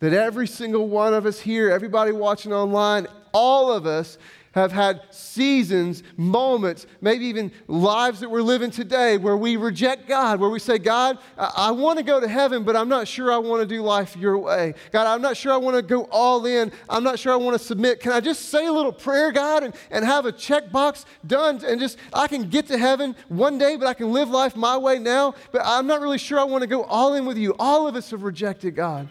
That 0.00 0.12
every 0.12 0.46
single 0.46 0.88
one 0.88 1.14
of 1.14 1.26
us 1.26 1.40
here, 1.40 1.70
everybody 1.70 2.12
watching 2.12 2.52
online, 2.52 3.06
all 3.32 3.72
of 3.72 3.86
us 3.86 4.18
have 4.56 4.72
had 4.72 5.02
seasons, 5.10 6.02
moments, 6.16 6.86
maybe 7.02 7.26
even 7.26 7.52
lives 7.68 8.20
that 8.20 8.30
we're 8.30 8.40
living 8.40 8.70
today 8.70 9.18
where 9.18 9.36
we 9.36 9.56
reject 9.56 10.08
God, 10.08 10.40
where 10.40 10.48
we 10.48 10.58
say, 10.58 10.78
God, 10.78 11.18
I, 11.36 11.52
I 11.56 11.70
want 11.72 11.98
to 11.98 12.02
go 12.02 12.18
to 12.18 12.26
heaven, 12.26 12.64
but 12.64 12.74
I'm 12.74 12.88
not 12.88 13.06
sure 13.06 13.30
I 13.30 13.36
want 13.36 13.60
to 13.60 13.66
do 13.66 13.82
life 13.82 14.16
your 14.16 14.38
way. 14.38 14.74
God, 14.92 15.06
I'm 15.06 15.20
not 15.20 15.36
sure 15.36 15.52
I 15.52 15.58
want 15.58 15.76
to 15.76 15.82
go 15.82 16.04
all 16.10 16.46
in. 16.46 16.72
I'm 16.88 17.04
not 17.04 17.18
sure 17.18 17.34
I 17.34 17.36
want 17.36 17.56
to 17.58 17.62
submit. 17.62 18.00
Can 18.00 18.12
I 18.12 18.20
just 18.20 18.46
say 18.46 18.66
a 18.66 18.72
little 18.72 18.92
prayer, 18.92 19.30
God, 19.30 19.62
and, 19.62 19.74
and 19.90 20.04
have 20.04 20.24
a 20.24 20.32
checkbox 20.32 21.04
done 21.26 21.62
and 21.62 21.78
just, 21.78 21.98
I 22.14 22.26
can 22.26 22.48
get 22.48 22.66
to 22.68 22.78
heaven 22.78 23.14
one 23.28 23.58
day, 23.58 23.76
but 23.76 23.86
I 23.86 23.92
can 23.94 24.10
live 24.10 24.30
life 24.30 24.56
my 24.56 24.78
way 24.78 24.98
now, 24.98 25.34
but 25.52 25.60
I'm 25.64 25.86
not 25.86 26.00
really 26.00 26.18
sure 26.18 26.40
I 26.40 26.44
want 26.44 26.62
to 26.62 26.66
go 26.66 26.82
all 26.84 27.12
in 27.14 27.26
with 27.26 27.36
you. 27.36 27.54
All 27.58 27.86
of 27.86 27.94
us 27.94 28.10
have 28.10 28.22
rejected 28.22 28.74
God. 28.74 29.08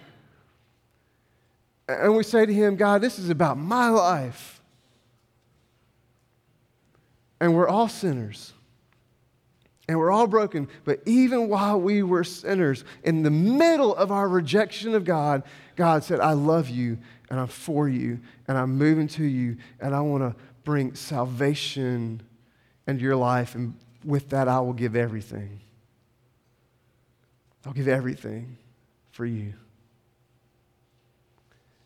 And 1.87 2.15
we 2.15 2.23
say 2.23 2.47
to 2.47 2.53
him, 2.53 2.77
God, 2.77 3.01
this 3.01 3.19
is 3.19 3.29
about 3.29 3.59
my 3.59 3.89
life. 3.89 4.54
And 7.39 7.53
we're 7.53 7.67
all 7.67 7.89
sinners. 7.89 8.53
And 9.87 9.99
we're 9.99 10.11
all 10.11 10.27
broken. 10.27 10.67
But 10.83 11.01
even 11.05 11.47
while 11.47 11.79
we 11.79 12.01
were 12.01 12.23
sinners, 12.23 12.83
in 13.03 13.23
the 13.23 13.29
middle 13.29 13.95
of 13.95 14.11
our 14.11 14.27
rejection 14.27 14.95
of 14.95 15.05
God, 15.05 15.43
God 15.75 16.03
said, 16.03 16.19
I 16.19 16.33
love 16.33 16.69
you 16.69 16.97
and 17.29 17.39
I'm 17.39 17.47
for 17.47 17.87
you 17.87 18.19
and 18.47 18.57
I'm 18.57 18.77
moving 18.77 19.07
to 19.09 19.23
you 19.23 19.57
and 19.79 19.93
I 19.93 20.01
want 20.01 20.23
to 20.23 20.35
bring 20.63 20.95
salvation 20.95 22.21
into 22.87 23.03
your 23.03 23.15
life. 23.15 23.55
And 23.55 23.75
with 24.03 24.29
that, 24.29 24.47
I 24.47 24.59
will 24.59 24.73
give 24.73 24.95
everything. 24.95 25.59
I'll 27.65 27.73
give 27.73 27.87
everything 27.87 28.57
for 29.11 29.25
you. 29.25 29.53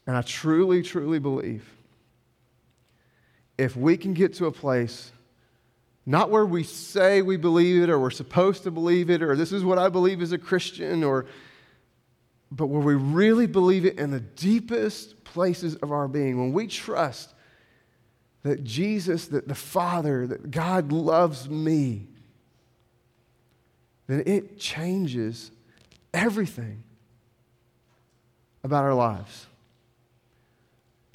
And 0.07 0.15
I 0.15 0.21
truly, 0.21 0.81
truly 0.81 1.19
believe 1.19 1.69
if 3.57 3.75
we 3.75 3.97
can 3.97 4.13
get 4.13 4.33
to 4.35 4.45
a 4.45 4.51
place 4.51 5.11
not 6.09 6.31
where 6.31 6.45
we 6.45 6.63
say 6.63 7.21
we 7.21 7.37
believe 7.37 7.83
it 7.83 7.89
or 7.89 7.99
we're 7.99 8.09
supposed 8.09 8.63
to 8.63 8.71
believe 8.71 9.11
it 9.11 9.21
or 9.21 9.35
this 9.35 9.51
is 9.51 9.63
what 9.63 9.77
I 9.77 9.89
believe 9.89 10.21
as 10.21 10.31
a 10.31 10.39
Christian 10.39 11.03
or 11.03 11.27
but 12.51 12.65
where 12.65 12.81
we 12.81 12.95
really 12.95 13.45
believe 13.45 13.85
it 13.85 13.99
in 13.99 14.09
the 14.09 14.19
deepest 14.19 15.23
places 15.23 15.75
of 15.75 15.91
our 15.91 16.07
being, 16.07 16.39
when 16.39 16.51
we 16.51 16.65
trust 16.65 17.33
that 18.41 18.63
Jesus, 18.63 19.27
that 19.27 19.47
the 19.47 19.53
Father, 19.53 20.25
that 20.25 20.49
God 20.49 20.91
loves 20.91 21.47
me, 21.47 22.07
then 24.07 24.23
it 24.25 24.57
changes 24.57 25.51
everything 26.11 26.83
about 28.63 28.83
our 28.83 28.95
lives. 28.95 29.45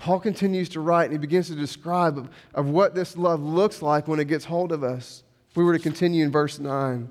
Paul 0.05 0.21
continues 0.21 0.69
to 0.69 0.81
write 0.81 1.05
and 1.05 1.13
he 1.13 1.19
begins 1.19 1.47
to 1.47 1.55
describe 1.55 2.19
of, 2.19 2.29
of 2.55 2.69
what 2.69 2.95
this 2.95 3.17
love 3.17 3.41
looks 3.41 3.81
like 3.81 4.07
when 4.07 4.21
it 4.21 4.29
gets 4.29 4.45
hold 4.45 4.71
of 4.71 4.85
us. 4.85 5.23
If 5.49 5.57
we 5.57 5.65
were 5.65 5.73
to 5.73 5.83
continue 5.83 6.23
in 6.23 6.31
verse 6.31 6.59
9, 6.59 7.09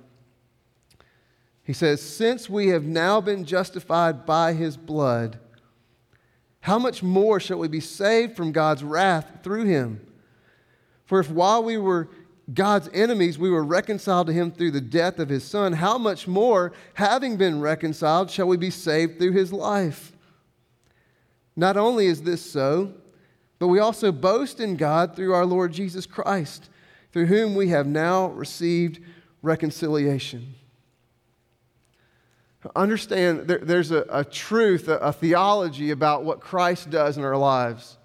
he 1.63 1.73
says, 1.73 2.03
Since 2.03 2.51
we 2.51 2.67
have 2.67 2.83
now 2.83 3.19
been 3.19 3.45
justified 3.45 4.27
by 4.27 4.53
his 4.53 4.77
blood, 4.77 5.39
how 6.59 6.77
much 6.77 7.01
more 7.01 7.39
shall 7.39 7.57
we 7.57 7.67
be 7.67 7.79
saved 7.79 8.38
from 8.38 8.51
God's 8.51 8.83
wrath 8.83 9.39
through 9.41 9.65
him? 9.65 10.05
For 11.05 11.19
if 11.19 11.31
while 11.31 11.63
we 11.63 11.79
were 11.79 12.09
God's 12.53 12.91
enemies, 12.93 13.39
we 13.39 13.50
were 13.50 13.63
reconciled 13.63 14.27
to 14.27 14.33
him 14.33 14.51
through 14.51 14.69
the 14.69 14.81
death 14.81 15.17
of 15.17 15.29
his 15.29 15.43
son, 15.43 15.73
how 15.73 15.97
much 15.97 16.27
more, 16.27 16.73
having 16.93 17.38
been 17.38 17.59
reconciled, 17.59 18.29
shall 18.29 18.47
we 18.47 18.57
be 18.57 18.69
saved 18.69 19.17
through 19.17 19.31
his 19.31 19.51
life? 19.51 20.12
Not 21.55 21.77
only 21.77 22.07
is 22.07 22.24
this 22.24 22.41
so, 22.41 22.93
but 23.60 23.67
we 23.67 23.79
also 23.79 24.12
boast 24.12 24.60
in 24.60 24.75
God 24.75 25.15
through 25.15 25.33
our 25.33 25.45
Lord 25.45 25.72
Jesus 25.72 26.05
Christ, 26.05 26.69
through 27.12 27.27
whom 27.27 27.55
we 27.55 27.69
have 27.69 27.88
now 27.88 28.27
received 28.27 29.00
reconciliation. 29.41 30.55
Understand 32.75 33.48
there, 33.48 33.60
there's 33.60 33.91
a, 33.91 34.05
a 34.10 34.24
truth, 34.24 34.88
a, 34.88 34.98
a 34.98 35.13
theology 35.13 35.91
about 35.91 36.24
what 36.24 36.39
Christ 36.39 36.89
does 36.89 37.17
in 37.17 37.24
our 37.24 37.38
lives. 37.38 37.98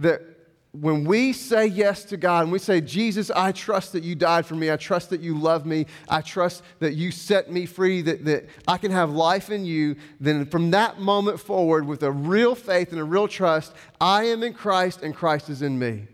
That 0.00 0.33
when 0.80 1.04
we 1.04 1.32
say 1.32 1.66
yes 1.66 2.04
to 2.06 2.16
God 2.16 2.42
and 2.42 2.52
we 2.52 2.58
say, 2.58 2.80
Jesus, 2.80 3.30
I 3.30 3.52
trust 3.52 3.92
that 3.92 4.02
you 4.02 4.16
died 4.16 4.44
for 4.44 4.56
me, 4.56 4.72
I 4.72 4.76
trust 4.76 5.10
that 5.10 5.20
you 5.20 5.38
love 5.38 5.66
me, 5.66 5.86
I 6.08 6.20
trust 6.20 6.64
that 6.80 6.94
you 6.94 7.12
set 7.12 7.48
me 7.48 7.64
free, 7.64 8.02
that, 8.02 8.24
that 8.24 8.46
I 8.66 8.78
can 8.78 8.90
have 8.90 9.10
life 9.10 9.50
in 9.50 9.64
you, 9.64 9.94
then 10.18 10.46
from 10.46 10.72
that 10.72 10.98
moment 10.98 11.38
forward, 11.38 11.86
with 11.86 12.02
a 12.02 12.10
real 12.10 12.56
faith 12.56 12.90
and 12.90 13.00
a 13.00 13.04
real 13.04 13.28
trust, 13.28 13.72
I 14.00 14.24
am 14.24 14.42
in 14.42 14.52
Christ 14.52 15.02
and 15.02 15.14
Christ 15.14 15.48
is 15.48 15.62
in 15.62 15.78
me. 15.78 16.08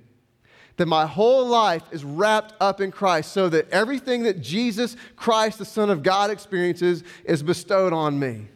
That 0.76 0.86
my 0.86 1.06
whole 1.06 1.46
life 1.46 1.84
is 1.90 2.04
wrapped 2.04 2.52
up 2.60 2.82
in 2.82 2.90
Christ 2.90 3.32
so 3.32 3.48
that 3.48 3.70
everything 3.70 4.24
that 4.24 4.42
Jesus 4.42 4.94
Christ, 5.16 5.58
the 5.58 5.64
Son 5.64 5.88
of 5.88 6.02
God, 6.02 6.30
experiences 6.30 7.02
is 7.24 7.42
bestowed 7.42 7.94
on 7.94 8.18
me. 8.18 8.48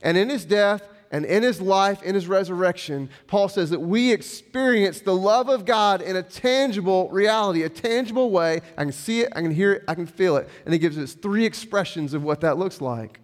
And 0.00 0.16
in 0.16 0.30
his 0.30 0.46
death, 0.46 0.88
and 1.10 1.24
in 1.24 1.42
his 1.42 1.60
life, 1.60 2.02
in 2.02 2.14
his 2.14 2.26
resurrection, 2.26 3.08
Paul 3.26 3.48
says 3.48 3.70
that 3.70 3.80
we 3.80 4.12
experience 4.12 5.00
the 5.00 5.14
love 5.14 5.48
of 5.48 5.64
God 5.64 6.02
in 6.02 6.16
a 6.16 6.22
tangible 6.22 7.08
reality, 7.10 7.62
a 7.62 7.68
tangible 7.68 8.30
way. 8.30 8.60
I 8.76 8.82
can 8.82 8.92
see 8.92 9.20
it, 9.20 9.32
I 9.34 9.42
can 9.42 9.52
hear 9.52 9.74
it, 9.74 9.84
I 9.86 9.94
can 9.94 10.06
feel 10.06 10.36
it. 10.36 10.48
And 10.64 10.72
he 10.72 10.78
gives 10.78 10.98
us 10.98 11.14
three 11.14 11.44
expressions 11.44 12.12
of 12.12 12.22
what 12.22 12.40
that 12.40 12.58
looks 12.58 12.80
like. 12.80 13.20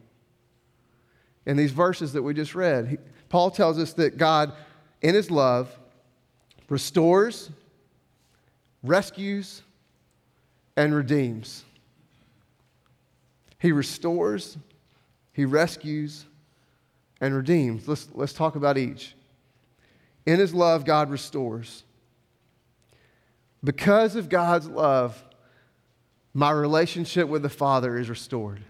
In 1.44 1.56
these 1.56 1.72
verses 1.72 2.12
that 2.12 2.22
we 2.22 2.34
just 2.34 2.54
read, 2.54 2.86
he, 2.86 2.98
Paul 3.28 3.50
tells 3.50 3.78
us 3.78 3.92
that 3.94 4.16
God, 4.16 4.52
in 5.00 5.14
his 5.14 5.30
love, 5.30 5.76
restores, 6.68 7.50
rescues, 8.84 9.62
and 10.76 10.94
redeems. 10.94 11.64
He 13.58 13.72
restores, 13.72 14.56
he 15.32 15.44
rescues, 15.44 16.26
and 17.22 17.34
redeems. 17.34 17.88
Let's, 17.88 18.08
let's 18.12 18.32
talk 18.34 18.56
about 18.56 18.76
each. 18.76 19.14
In 20.26 20.40
his 20.40 20.52
love, 20.52 20.84
God 20.84 21.08
restores. 21.08 21.84
Because 23.64 24.16
of 24.16 24.28
God's 24.28 24.66
love, 24.66 25.22
my 26.34 26.50
relationship 26.50 27.28
with 27.28 27.42
the 27.42 27.48
Father 27.48 27.96
is 27.96 28.10
restored. 28.10 28.60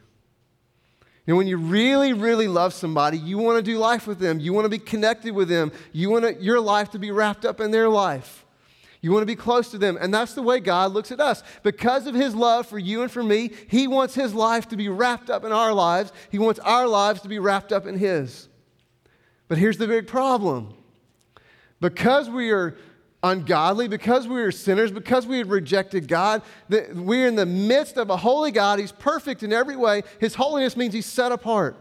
And 1.27 1.37
when 1.37 1.47
you 1.47 1.57
really, 1.57 2.13
really 2.13 2.47
love 2.47 2.75
somebody, 2.75 3.17
you 3.17 3.39
want 3.39 3.57
to 3.57 3.63
do 3.63 3.79
life 3.79 4.07
with 4.07 4.19
them. 4.19 4.39
You 4.39 4.53
want 4.53 4.67
to 4.67 4.69
be 4.69 4.79
connected 4.79 5.35
with 5.35 5.49
them. 5.49 5.73
You 5.93 6.11
want 6.11 6.43
your 6.43 6.61
life 6.61 6.91
to 6.91 6.99
be 6.99 7.11
wrapped 7.11 7.47
up 7.47 7.59
in 7.59 7.71
their 7.71 7.89
life. 7.89 8.42
You 9.03 9.11
want 9.11 9.23
to 9.23 9.27
be 9.27 9.37
close 9.37 9.71
to 9.73 9.79
them. 9.79 9.99
And 10.01 10.15
that's 10.15 10.33
the 10.35 10.43
way 10.43 10.61
God 10.61 10.93
looks 10.93 11.11
at 11.11 11.21
us. 11.21 11.43
Because 11.65 12.07
of 12.07 12.15
his 12.15 12.37
love 12.37 12.67
for 12.67 12.79
you 12.79 13.03
and 13.03 13.11
for 13.11 13.23
me, 13.23 13.51
he 13.69 13.89
wants 13.89 14.15
his 14.15 14.33
life 14.33 14.69
to 14.69 14.77
be 14.77 14.89
wrapped 14.89 15.29
up 15.29 15.45
in 15.45 15.51
our 15.51 15.75
lives. 15.75 16.13
He 16.31 16.39
wants 16.39 16.61
our 16.61 16.87
lives 16.87 17.21
to 17.23 17.29
be 17.29 17.41
wrapped 17.41 17.73
up 17.73 17.85
in 17.85 17.99
his. 17.99 18.49
But 19.49 19.59
here's 19.59 19.77
the 19.77 19.89
big 19.89 20.07
problem 20.07 20.73
because 21.81 22.31
we 22.31 22.53
are 22.53 22.77
ungodly, 23.25 23.89
because 23.89 24.29
we 24.29 24.41
are 24.41 24.53
sinners, 24.53 24.93
because 24.93 25.27
we 25.27 25.39
had 25.39 25.49
rejected 25.49 26.07
God, 26.07 26.43
we're 26.69 27.27
in 27.27 27.35
the 27.35 27.45
midst 27.45 27.97
of 27.97 28.09
a 28.09 28.17
holy 28.17 28.53
God. 28.53 28.79
He's 28.79 28.93
perfect 28.93 29.43
in 29.43 29.53
every 29.53 29.77
way. 29.77 30.03
His 30.21 30.37
holiness 30.37 30.77
means 30.77 30.95
he's 30.95 31.07
set 31.07 31.33
apart. 31.33 31.77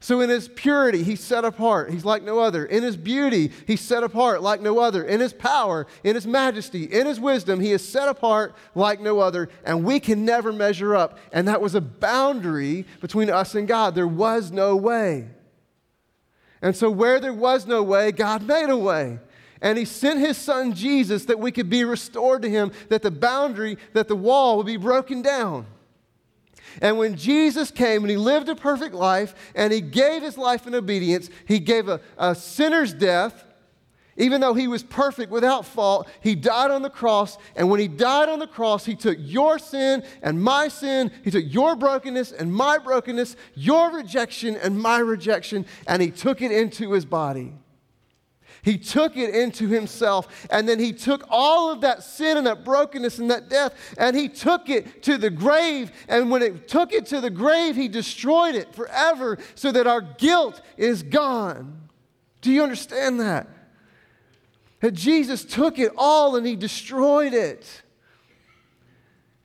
So, 0.00 0.20
in 0.20 0.30
his 0.30 0.46
purity, 0.46 1.02
he's 1.02 1.18
set 1.20 1.44
apart. 1.44 1.90
He's 1.90 2.04
like 2.04 2.22
no 2.22 2.38
other. 2.38 2.64
In 2.64 2.84
his 2.84 2.96
beauty, 2.96 3.50
he's 3.66 3.80
set 3.80 4.04
apart 4.04 4.42
like 4.42 4.60
no 4.60 4.78
other. 4.78 5.02
In 5.02 5.18
his 5.18 5.32
power, 5.32 5.88
in 6.04 6.14
his 6.14 6.26
majesty, 6.26 6.84
in 6.84 7.06
his 7.06 7.18
wisdom, 7.18 7.58
he 7.58 7.72
is 7.72 7.86
set 7.86 8.08
apart 8.08 8.54
like 8.76 9.00
no 9.00 9.18
other. 9.18 9.48
And 9.64 9.82
we 9.82 9.98
can 9.98 10.24
never 10.24 10.52
measure 10.52 10.94
up. 10.94 11.18
And 11.32 11.48
that 11.48 11.60
was 11.60 11.74
a 11.74 11.80
boundary 11.80 12.86
between 13.00 13.28
us 13.28 13.56
and 13.56 13.66
God. 13.66 13.96
There 13.96 14.06
was 14.06 14.52
no 14.52 14.76
way. 14.76 15.26
And 16.62 16.76
so, 16.76 16.90
where 16.90 17.18
there 17.18 17.34
was 17.34 17.66
no 17.66 17.82
way, 17.82 18.12
God 18.12 18.42
made 18.42 18.70
a 18.70 18.76
way. 18.76 19.18
And 19.60 19.76
he 19.76 19.84
sent 19.84 20.20
his 20.20 20.36
son 20.36 20.74
Jesus 20.74 21.24
that 21.24 21.40
we 21.40 21.50
could 21.50 21.68
be 21.68 21.82
restored 21.82 22.42
to 22.42 22.50
him, 22.50 22.70
that 22.88 23.02
the 23.02 23.10
boundary, 23.10 23.78
that 23.94 24.06
the 24.06 24.14
wall 24.14 24.58
would 24.58 24.66
be 24.66 24.76
broken 24.76 25.22
down. 25.22 25.66
And 26.80 26.98
when 26.98 27.16
Jesus 27.16 27.70
came 27.70 28.02
and 28.02 28.10
he 28.10 28.16
lived 28.16 28.48
a 28.48 28.54
perfect 28.54 28.94
life 28.94 29.34
and 29.54 29.72
he 29.72 29.80
gave 29.80 30.22
his 30.22 30.38
life 30.38 30.66
in 30.66 30.74
obedience, 30.74 31.30
he 31.46 31.58
gave 31.58 31.88
a, 31.88 32.00
a 32.16 32.34
sinner's 32.34 32.92
death. 32.92 33.44
Even 34.16 34.40
though 34.40 34.54
he 34.54 34.66
was 34.66 34.82
perfect 34.82 35.30
without 35.30 35.64
fault, 35.64 36.08
he 36.20 36.34
died 36.34 36.72
on 36.72 36.82
the 36.82 36.90
cross. 36.90 37.38
And 37.54 37.70
when 37.70 37.78
he 37.78 37.86
died 37.86 38.28
on 38.28 38.40
the 38.40 38.48
cross, 38.48 38.84
he 38.84 38.96
took 38.96 39.16
your 39.20 39.60
sin 39.60 40.02
and 40.22 40.42
my 40.42 40.66
sin. 40.66 41.12
He 41.22 41.30
took 41.30 41.44
your 41.46 41.76
brokenness 41.76 42.32
and 42.32 42.52
my 42.52 42.78
brokenness, 42.78 43.36
your 43.54 43.92
rejection 43.92 44.56
and 44.56 44.76
my 44.76 44.98
rejection, 44.98 45.66
and 45.86 46.02
he 46.02 46.10
took 46.10 46.42
it 46.42 46.50
into 46.50 46.92
his 46.92 47.04
body. 47.04 47.54
He 48.62 48.76
took 48.76 49.16
it 49.16 49.34
into 49.34 49.68
himself, 49.68 50.46
and 50.50 50.68
then 50.68 50.78
he 50.78 50.92
took 50.92 51.24
all 51.30 51.70
of 51.70 51.80
that 51.82 52.02
sin 52.02 52.36
and 52.36 52.46
that 52.46 52.64
brokenness 52.64 53.18
and 53.18 53.30
that 53.30 53.48
death, 53.48 53.74
and 53.96 54.16
he 54.16 54.28
took 54.28 54.68
it 54.68 55.02
to 55.04 55.16
the 55.16 55.30
grave. 55.30 55.92
And 56.08 56.30
when 56.30 56.42
it 56.42 56.68
took 56.68 56.92
it 56.92 57.06
to 57.06 57.20
the 57.20 57.30
grave, 57.30 57.76
he 57.76 57.88
destroyed 57.88 58.54
it 58.54 58.74
forever 58.74 59.38
so 59.54 59.72
that 59.72 59.86
our 59.86 60.00
guilt 60.00 60.60
is 60.76 61.02
gone. 61.02 61.88
Do 62.40 62.52
you 62.52 62.62
understand 62.62 63.20
that? 63.20 63.48
That 64.80 64.92
Jesus 64.92 65.44
took 65.44 65.78
it 65.78 65.92
all 65.96 66.36
and 66.36 66.46
he 66.46 66.56
destroyed 66.56 67.34
it. 67.34 67.82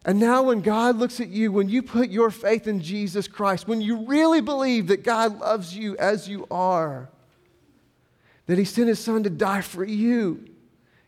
And 0.06 0.20
now, 0.20 0.44
when 0.44 0.60
God 0.62 0.98
looks 0.98 1.22
at 1.22 1.30
you, 1.30 1.52
when 1.52 1.70
you 1.70 1.82
put 1.82 2.10
your 2.10 2.30
faith 2.30 2.68
in 2.68 2.82
Jesus 2.82 3.28
Christ, 3.28 3.70
when 3.70 3.80
you 3.80 4.06
really 4.06 4.42
believe 4.42 4.88
that 4.88 5.04
God 5.04 5.40
loves 5.40 5.76
you 5.76 5.96
as 5.98 6.28
you 6.28 6.46
are, 6.52 7.10
that 8.46 8.58
He 8.58 8.66
sent 8.66 8.88
His 8.88 9.00
Son 9.00 9.24
to 9.24 9.30
die 9.30 9.62
for 9.62 9.84
you 9.84 10.46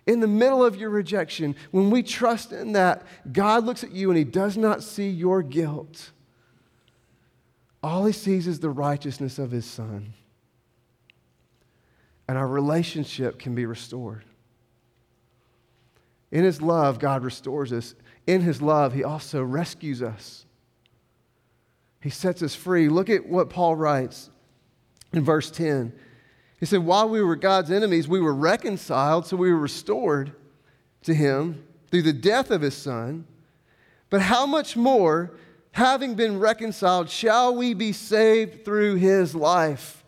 in 0.07 0.19
the 0.19 0.27
middle 0.27 0.63
of 0.63 0.75
your 0.75 0.89
rejection, 0.89 1.55
when 1.71 1.89
we 1.89 2.03
trust 2.03 2.51
in 2.51 2.73
that, 2.73 3.03
God 3.31 3.65
looks 3.65 3.83
at 3.83 3.91
you 3.91 4.09
and 4.11 4.17
He 4.17 4.23
does 4.23 4.55
not 4.55 4.83
see 4.83 5.09
your 5.09 5.41
guilt. 5.41 6.11
All 7.81 8.05
He 8.05 8.13
sees 8.13 8.47
is 8.47 8.59
the 8.59 8.69
righteousness 8.69 9.39
of 9.39 9.51
His 9.51 9.65
Son. 9.65 10.13
And 12.27 12.37
our 12.37 12.47
relationship 12.47 13.39
can 13.39 13.55
be 13.55 13.65
restored. 13.65 14.23
In 16.31 16.43
His 16.43 16.61
love, 16.61 16.99
God 16.99 17.23
restores 17.23 17.73
us. 17.73 17.95
In 18.27 18.41
His 18.41 18.61
love, 18.61 18.93
He 18.93 19.03
also 19.03 19.43
rescues 19.43 20.03
us. 20.03 20.45
He 22.01 22.11
sets 22.11 22.43
us 22.43 22.53
free. 22.53 22.89
Look 22.89 23.09
at 23.09 23.27
what 23.27 23.49
Paul 23.49 23.75
writes 23.75 24.29
in 25.13 25.23
verse 25.23 25.49
10. 25.49 25.93
He 26.59 26.65
said, 26.65 26.85
while 26.85 27.09
we 27.09 27.21
were 27.21 27.35
God's 27.35 27.71
enemies, 27.71 28.07
we 28.07 28.21
were 28.21 28.33
reconciled, 28.33 29.27
so 29.27 29.35
we 29.35 29.51
were 29.51 29.59
restored 29.59 30.33
to 31.03 31.13
Him 31.13 31.63
through 31.91 32.03
the 32.03 32.13
death 32.13 32.49
of 32.49 32.61
His 32.61 32.75
Son. 32.75 33.25
But 34.09 34.21
how 34.21 34.45
much 34.45 34.77
more, 34.77 35.31
having 35.71 36.15
been 36.15 36.39
reconciled, 36.39 37.09
shall 37.09 37.55
we 37.55 37.73
be 37.73 37.91
saved 37.91 38.63
through 38.63 38.95
His 38.95 39.35
life? 39.35 40.03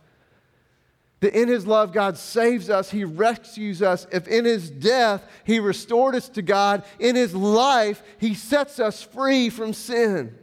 That 1.20 1.38
in 1.38 1.50
His 1.50 1.68
love, 1.68 1.92
God 1.92 2.18
saves 2.18 2.70
us, 2.70 2.92
He 2.92 3.04
rescues 3.04 3.82
us. 3.82 4.08
If 4.12 4.28
in 4.28 4.46
His 4.46 4.70
death, 4.70 5.28
He 5.44 5.60
restored 5.60 6.16
us 6.16 6.30
to 6.30 6.42
God, 6.42 6.86
in 7.00 7.16
His 7.16 7.36
life, 7.36 8.02
He 8.20 8.34
sets 8.34 8.80
us 8.80 9.02
free 9.04 9.50
from 9.50 9.74
sin 9.74 10.38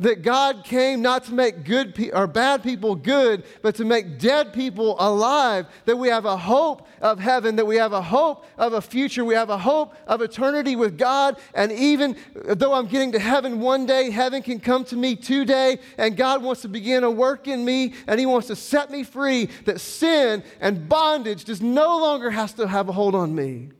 that 0.00 0.22
God 0.22 0.64
came 0.64 1.02
not 1.02 1.24
to 1.24 1.34
make 1.34 1.64
good 1.64 1.94
pe- 1.94 2.10
or 2.10 2.26
bad 2.26 2.62
people 2.62 2.94
good, 2.94 3.44
but 3.62 3.76
to 3.76 3.84
make 3.84 4.18
dead 4.18 4.52
people 4.52 4.96
alive, 4.98 5.66
that 5.84 5.96
we 5.96 6.08
have 6.08 6.24
a 6.24 6.36
hope 6.36 6.86
of 7.00 7.18
heaven, 7.18 7.56
that 7.56 7.66
we 7.66 7.76
have 7.76 7.92
a 7.92 8.02
hope 8.02 8.44
of 8.58 8.72
a 8.72 8.80
future, 8.80 9.24
we 9.24 9.34
have 9.34 9.50
a 9.50 9.58
hope 9.58 9.94
of 10.06 10.20
eternity 10.20 10.74
with 10.76 10.98
God, 10.98 11.38
and 11.54 11.70
even 11.72 12.16
though 12.34 12.74
I'm 12.74 12.86
getting 12.86 13.12
to 13.12 13.18
heaven 13.18 13.60
one 13.60 13.86
day, 13.86 14.10
heaven 14.10 14.42
can 14.42 14.58
come 14.58 14.84
to 14.86 14.96
me 14.96 15.16
today, 15.16 15.78
and 15.96 16.16
God 16.16 16.42
wants 16.42 16.62
to 16.62 16.68
begin 16.68 17.04
a 17.04 17.10
work 17.10 17.46
in 17.46 17.64
me, 17.64 17.94
and 18.06 18.18
He 18.18 18.26
wants 18.26 18.48
to 18.48 18.56
set 18.56 18.90
me 18.90 19.04
free, 19.04 19.46
that 19.64 19.80
sin 19.80 20.42
and 20.60 20.88
bondage 20.88 21.44
just 21.44 21.62
no 21.62 21.98
longer 21.98 22.30
has 22.30 22.52
to 22.54 22.66
have 22.66 22.88
a 22.88 22.92
hold 22.92 23.14
on 23.14 23.34
me. 23.34 23.70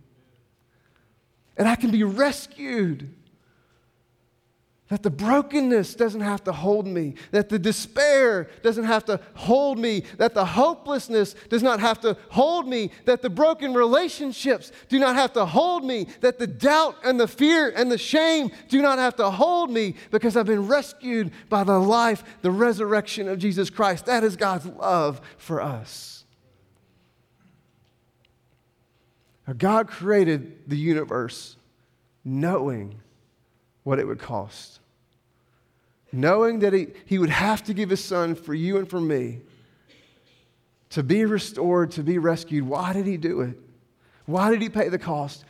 And 1.57 1.69
I 1.69 1.77
can 1.77 1.91
be 1.91 2.03
rescued. 2.03 3.15
That 4.89 5.03
the 5.03 5.11
brokenness 5.11 5.95
doesn't 5.95 6.21
have 6.21 6.45
to 6.45 6.53
hold 6.53 6.87
me, 6.87 7.15
that 7.31 7.49
the 7.49 7.59
despair 7.59 8.51
doesn't 8.63 8.85
have 8.85 9.07
to 9.07 9.19
hold 9.33 9.79
me, 9.79 10.05
that 10.19 10.35
the 10.35 10.45
hopelessness 10.45 11.35
does 11.49 11.63
not 11.63 11.81
have 11.81 12.01
to 12.03 12.19
hold 12.29 12.69
me, 12.69 12.91
that 13.07 13.23
the 13.23 13.31
broken 13.31 13.73
relationships 13.73 14.73
do 14.91 14.99
not 14.99 15.17
have 15.17 15.33
to 15.33 15.47
hold 15.47 15.85
me, 15.85 16.07
that 16.21 16.39
the 16.39 16.47
doubt 16.47 16.97
and 17.03 17.19
the 17.19 17.27
fear 17.27 17.73
and 17.75 17.91
the 17.91 17.97
shame 17.97 18.51
do 18.69 18.83
not 18.83 18.99
have 18.99 19.17
to 19.17 19.31
hold 19.31 19.71
me 19.71 19.95
because 20.11 20.37
I've 20.37 20.47
been 20.47 20.69
rescued 20.69 21.33
by 21.49 21.65
the 21.65 21.79
life, 21.79 22.23
the 22.43 22.51
resurrection 22.51 23.27
of 23.27 23.39
Jesus 23.39 23.71
Christ. 23.71 24.05
That 24.05 24.23
is 24.23 24.37
God's 24.37 24.67
love 24.67 25.23
for 25.39 25.63
us. 25.63 26.25
God 29.57 29.89
created 29.89 30.69
the 30.69 30.77
universe 30.77 31.57
knowing 32.23 33.01
what 33.85 33.99
it 33.99 34.07
would 34.07 34.19
cost. 34.19 34.81
Knowing 36.13 36.61
that 36.61 36.73
he, 36.73 36.89
he 37.07 37.19
would 37.19 37.31
have 37.31 37.63
to 37.65 37.75
give 37.75 37.91
his 37.91 38.05
son 38.05 38.35
for 38.35 38.55
you 38.55 38.77
and 38.79 38.89
for 38.89 39.01
me 39.01 39.41
to 40.91 41.03
be 41.03 41.25
restored, 41.25 41.91
to 41.93 42.03
be 42.03 42.19
rescued. 42.19 42.65
Why 42.65 42.93
did 42.93 43.07
he 43.07 43.17
do 43.17 43.41
it? 43.41 43.59
Why 44.27 44.51
did 44.51 44.63
he 44.63 44.69
pay 44.69 44.89
the 44.89 44.99
cost? 44.99 45.45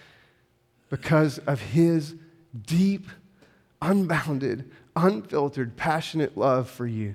Because 0.90 1.38
of 1.38 1.60
his 1.60 2.14
deep, 2.66 3.08
unbounded, 3.82 4.70
unfiltered, 4.96 5.76
passionate 5.76 6.36
love 6.36 6.70
for 6.70 6.86
you 6.86 7.14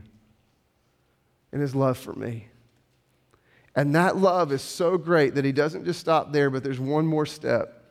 and 1.51 1.61
his 1.61 1.73
love 1.73 1.97
for 1.97 2.13
me. 2.13 2.47
And 3.75 3.95
that 3.95 4.17
love 4.17 4.51
is 4.51 4.61
so 4.61 4.97
great 4.97 5.35
that 5.35 5.45
he 5.45 5.51
doesn't 5.51 5.85
just 5.85 5.99
stop 5.99 6.31
there, 6.31 6.49
but 6.49 6.63
there's 6.63 6.79
one 6.79 7.07
more 7.07 7.25
step. 7.25 7.83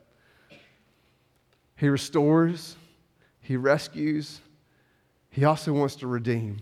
He 1.77 1.89
restores, 1.89 2.77
he 3.49 3.57
rescues, 3.57 4.43
He 5.31 5.47
also 5.47 5.73
wants 5.73 5.97
to 5.97 6.07
redeem. 6.07 6.59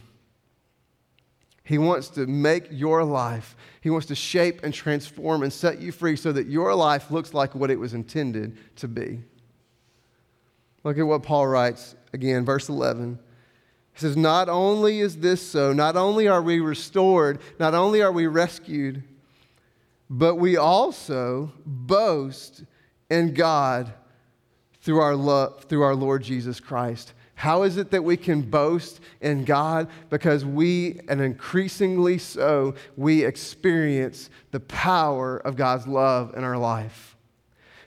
He 1.64 1.79
wants 1.79 2.07
to 2.11 2.29
make 2.29 2.68
your 2.70 3.03
life, 3.03 3.57
He 3.81 3.90
wants 3.90 4.07
to 4.07 4.14
shape 4.14 4.62
and 4.62 4.72
transform 4.72 5.42
and 5.42 5.53
set 5.53 5.81
you 5.81 5.90
free 5.90 6.14
so 6.14 6.31
that 6.31 6.46
your 6.46 6.77
life 6.77 7.11
looks 7.11 7.35
like 7.35 7.57
what 7.57 7.72
it 7.72 7.81
was 7.81 7.92
intended 7.92 8.57
to 8.77 8.87
be. 8.87 9.18
Look 10.85 10.96
at 10.96 11.03
what 11.03 11.25
Paul 11.25 11.49
writes 11.49 11.96
again, 12.12 12.44
verse 12.44 12.68
11. 12.68 13.18
He 13.92 13.99
says, 13.99 14.16
Not 14.16 14.49
only 14.49 15.01
is 15.01 15.16
this 15.16 15.44
so, 15.44 15.72
not 15.72 15.96
only 15.96 16.29
are 16.29 16.40
we 16.40 16.61
restored, 16.61 17.40
not 17.59 17.75
only 17.75 18.01
are 18.01 18.12
we 18.12 18.29
rescued, 18.29 19.03
but 20.09 20.37
we 20.37 20.57
also 20.57 21.51
boast 21.66 22.62
in 23.11 23.35
God 23.35 23.92
through 24.87 25.01
our, 25.01 25.16
love, 25.16 25.64
through 25.64 25.83
our 25.83 25.96
Lord 25.96 26.22
Jesus 26.22 26.61
Christ. 26.61 27.12
How 27.35 27.64
is 27.64 27.77
it 27.77 27.90
that 27.90 28.05
we 28.05 28.16
can 28.16 28.40
boast 28.40 29.01
in 29.20 29.44
God? 29.44 29.88
Because 30.11 30.44
we, 30.44 31.01
and 31.09 31.20
increasingly 31.20 32.18
so, 32.18 32.77
we 32.96 33.25
experience 33.25 34.31
the 34.53 34.61
power 34.61 35.38
of 35.38 35.57
God's 35.57 35.88
love 35.88 36.35
in 36.37 36.44
our 36.44 36.57
life. 36.57 37.15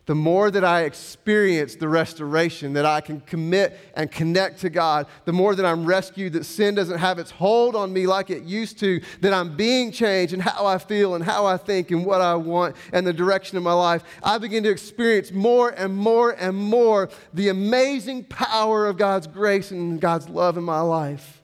The 0.09 0.15
more 0.15 0.49
that 0.49 0.65
I 0.65 0.85
experience 0.85 1.75
the 1.75 1.87
restoration, 1.87 2.73
that 2.73 2.83
I 2.83 2.99
can 2.99 3.21
commit 3.21 3.77
and 3.93 4.11
connect 4.11 4.61
to 4.61 4.71
God, 4.71 5.05
the 5.25 5.33
more 5.33 5.53
that 5.53 5.67
I'm 5.67 5.85
rescued, 5.85 6.33
that 6.33 6.45
sin 6.45 6.73
doesn't 6.73 6.97
have 6.97 7.19
its 7.19 7.29
hold 7.29 7.75
on 7.75 7.93
me 7.93 8.07
like 8.07 8.31
it 8.31 8.41
used 8.41 8.79
to, 8.79 9.01
that 9.21 9.33
I'm 9.33 9.55
being 9.55 9.91
changed 9.91 10.33
in 10.33 10.39
how 10.39 10.65
I 10.65 10.79
feel 10.79 11.13
and 11.13 11.23
how 11.23 11.45
I 11.45 11.57
think 11.57 11.91
and 11.91 12.03
what 12.03 12.21
I 12.21 12.33
want 12.33 12.75
and 12.91 13.05
the 13.05 13.13
direction 13.13 13.55
of 13.55 13.63
my 13.63 13.73
life, 13.73 14.03
I 14.23 14.39
begin 14.39 14.63
to 14.63 14.71
experience 14.71 15.31
more 15.31 15.69
and 15.69 15.95
more 15.95 16.31
and 16.31 16.57
more 16.57 17.11
the 17.35 17.49
amazing 17.49 18.23
power 18.23 18.87
of 18.87 18.97
God's 18.97 19.27
grace 19.27 19.69
and 19.69 20.01
God's 20.01 20.27
love 20.27 20.57
in 20.57 20.63
my 20.63 20.81
life. 20.81 21.38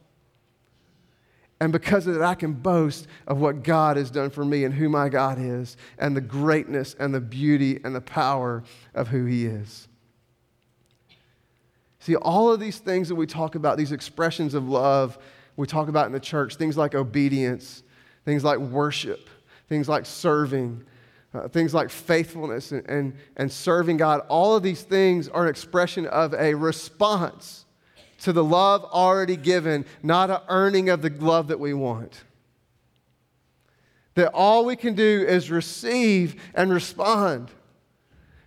And 1.60 1.72
because 1.72 2.06
of 2.06 2.14
that, 2.14 2.22
I 2.22 2.34
can 2.34 2.52
boast 2.52 3.06
of 3.26 3.38
what 3.38 3.62
God 3.62 3.96
has 3.96 4.10
done 4.10 4.30
for 4.30 4.44
me 4.44 4.64
and 4.64 4.74
who 4.74 4.88
my 4.88 5.08
God 5.08 5.38
is, 5.38 5.76
and 5.98 6.14
the 6.14 6.20
greatness 6.20 6.94
and 6.98 7.14
the 7.14 7.20
beauty 7.20 7.80
and 7.82 7.94
the 7.94 8.00
power 8.00 8.62
of 8.94 9.08
who 9.08 9.24
He 9.24 9.46
is. 9.46 9.88
See, 12.00 12.14
all 12.14 12.52
of 12.52 12.60
these 12.60 12.78
things 12.78 13.08
that 13.08 13.14
we 13.14 13.26
talk 13.26 13.54
about, 13.54 13.78
these 13.78 13.92
expressions 13.92 14.54
of 14.54 14.68
love, 14.68 15.18
we 15.56 15.66
talk 15.66 15.88
about 15.88 16.06
in 16.06 16.12
the 16.12 16.20
church, 16.20 16.56
things 16.56 16.76
like 16.76 16.94
obedience, 16.94 17.82
things 18.24 18.44
like 18.44 18.58
worship, 18.58 19.28
things 19.68 19.88
like 19.88 20.06
serving, 20.06 20.84
uh, 21.34 21.48
things 21.48 21.74
like 21.74 21.90
faithfulness 21.90 22.72
and, 22.72 22.88
and, 22.88 23.14
and 23.36 23.50
serving 23.50 23.96
God, 23.96 24.20
all 24.28 24.54
of 24.56 24.62
these 24.62 24.82
things 24.82 25.28
are 25.28 25.44
an 25.44 25.50
expression 25.50 26.06
of 26.06 26.34
a 26.34 26.54
response 26.54 27.65
to 28.18 28.32
the 28.32 28.44
love 28.44 28.84
already 28.84 29.36
given, 29.36 29.84
not 30.02 30.30
an 30.30 30.40
earning 30.48 30.88
of 30.88 31.02
the 31.02 31.10
love 31.10 31.48
that 31.48 31.60
we 31.60 31.74
want. 31.74 32.24
That 34.14 34.32
all 34.32 34.64
we 34.64 34.76
can 34.76 34.94
do 34.94 35.24
is 35.28 35.50
receive 35.50 36.40
and 36.54 36.72
respond, 36.72 37.50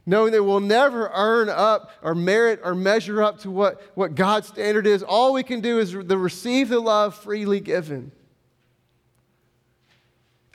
knowing 0.05 0.31
that 0.31 0.43
we'll 0.43 0.59
never 0.59 1.11
earn 1.13 1.49
up 1.49 1.91
or 2.01 2.15
merit 2.15 2.59
or 2.63 2.73
measure 2.73 3.21
up 3.21 3.39
to 3.41 3.51
what, 3.51 3.81
what 3.95 4.15
God's 4.15 4.47
standard 4.47 4.87
is. 4.87 5.03
All 5.03 5.33
we 5.33 5.43
can 5.43 5.61
do 5.61 5.79
is 5.79 5.91
the 5.93 6.17
receive 6.17 6.69
the 6.69 6.79
love 6.79 7.13
freely 7.15 7.59
given 7.59 8.11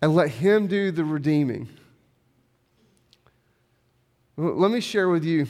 and 0.02 0.14
let 0.14 0.30
Him 0.30 0.66
do 0.66 0.90
the 0.90 1.04
redeeming. 1.04 1.68
Let 4.36 4.72
me 4.72 4.80
share 4.80 5.08
with 5.08 5.24
you 5.24 5.46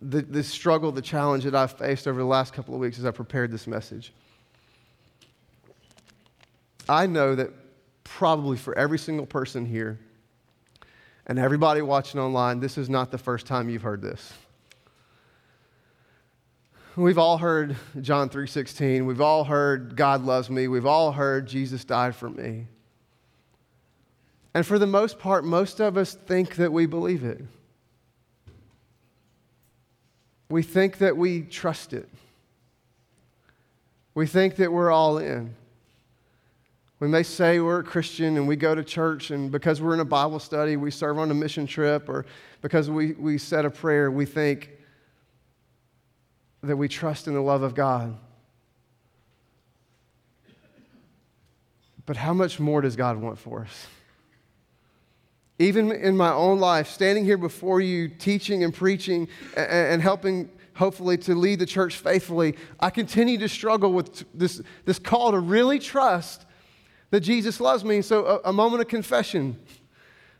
the, 0.00 0.22
the 0.22 0.42
struggle, 0.42 0.92
the 0.92 1.02
challenge 1.02 1.44
that 1.44 1.54
I've 1.54 1.72
faced 1.72 2.08
over 2.08 2.18
the 2.18 2.26
last 2.26 2.52
couple 2.52 2.74
of 2.74 2.80
weeks 2.80 2.98
as 2.98 3.04
I 3.04 3.10
prepared 3.10 3.50
this 3.50 3.66
message. 3.66 4.12
I 6.88 7.06
know 7.06 7.34
that 7.34 7.50
probably 8.02 8.56
for 8.56 8.76
every 8.76 8.98
single 8.98 9.26
person 9.26 9.64
here 9.64 9.98
and 11.26 11.38
everybody 11.38 11.82
watching 11.82 12.20
online, 12.20 12.60
this 12.60 12.76
is 12.76 12.88
not 12.88 13.10
the 13.10 13.18
first 13.18 13.46
time 13.46 13.68
you've 13.68 13.82
heard 13.82 14.02
this. 14.02 14.32
We've 16.96 17.18
all 17.18 17.38
heard 17.38 17.76
John 18.00 18.28
3:16. 18.28 19.04
We've 19.04 19.20
all 19.20 19.44
heard 19.44 19.96
God 19.96 20.24
loves 20.24 20.48
me. 20.48 20.68
We've 20.68 20.86
all 20.86 21.12
heard 21.12 21.46
Jesus 21.46 21.84
died 21.84 22.14
for 22.14 22.30
me. 22.30 22.68
And 24.54 24.64
for 24.64 24.78
the 24.78 24.86
most 24.86 25.18
part, 25.18 25.44
most 25.44 25.80
of 25.80 25.96
us 25.96 26.14
think 26.14 26.54
that 26.54 26.72
we 26.72 26.86
believe 26.86 27.24
it 27.24 27.44
we 30.48 30.62
think 30.62 30.98
that 30.98 31.16
we 31.16 31.42
trust 31.42 31.92
it. 31.92 32.08
We 34.14 34.26
think 34.26 34.56
that 34.56 34.72
we're 34.72 34.90
all 34.90 35.18
in. 35.18 35.54
We 37.00 37.08
may 37.08 37.22
say 37.22 37.58
we're 37.60 37.80
a 37.80 37.84
Christian 37.84 38.36
and 38.36 38.46
we 38.46 38.56
go 38.56 38.74
to 38.74 38.84
church, 38.84 39.30
and 39.30 39.50
because 39.50 39.82
we're 39.82 39.94
in 39.94 40.00
a 40.00 40.04
Bible 40.04 40.38
study, 40.38 40.76
we 40.76 40.90
serve 40.90 41.18
on 41.18 41.30
a 41.30 41.34
mission 41.34 41.66
trip, 41.66 42.08
or 42.08 42.24
because 42.62 42.88
we, 42.88 43.12
we 43.12 43.36
said 43.36 43.64
a 43.64 43.70
prayer, 43.70 44.10
we 44.10 44.24
think 44.24 44.70
that 46.62 46.76
we 46.76 46.88
trust 46.88 47.26
in 47.26 47.34
the 47.34 47.42
love 47.42 47.62
of 47.62 47.74
God. 47.74 48.16
But 52.06 52.16
how 52.16 52.32
much 52.32 52.60
more 52.60 52.80
does 52.80 52.96
God 52.96 53.16
want 53.16 53.38
for 53.38 53.62
us? 53.62 53.86
Even 55.58 55.92
in 55.92 56.16
my 56.16 56.32
own 56.32 56.58
life, 56.58 56.88
standing 56.88 57.24
here 57.24 57.38
before 57.38 57.80
you, 57.80 58.08
teaching 58.08 58.64
and 58.64 58.74
preaching 58.74 59.28
and, 59.56 60.02
helping, 60.02 60.50
hopefully, 60.74 61.16
to 61.18 61.34
lead 61.34 61.60
the 61.60 61.66
church 61.66 61.96
faithfully, 61.96 62.56
I 62.80 62.90
continue 62.90 63.38
to 63.38 63.48
struggle 63.48 63.92
with 63.92 64.24
this, 64.36 64.60
this 64.84 64.98
call 64.98 65.30
to 65.30 65.38
really 65.38 65.78
trust 65.78 66.44
that 67.10 67.20
Jesus 67.20 67.60
loves 67.60 67.84
me. 67.84 68.02
So, 68.02 68.40
a, 68.44 68.48
a 68.48 68.52
moment 68.52 68.82
of 68.82 68.88
confession. 68.88 69.56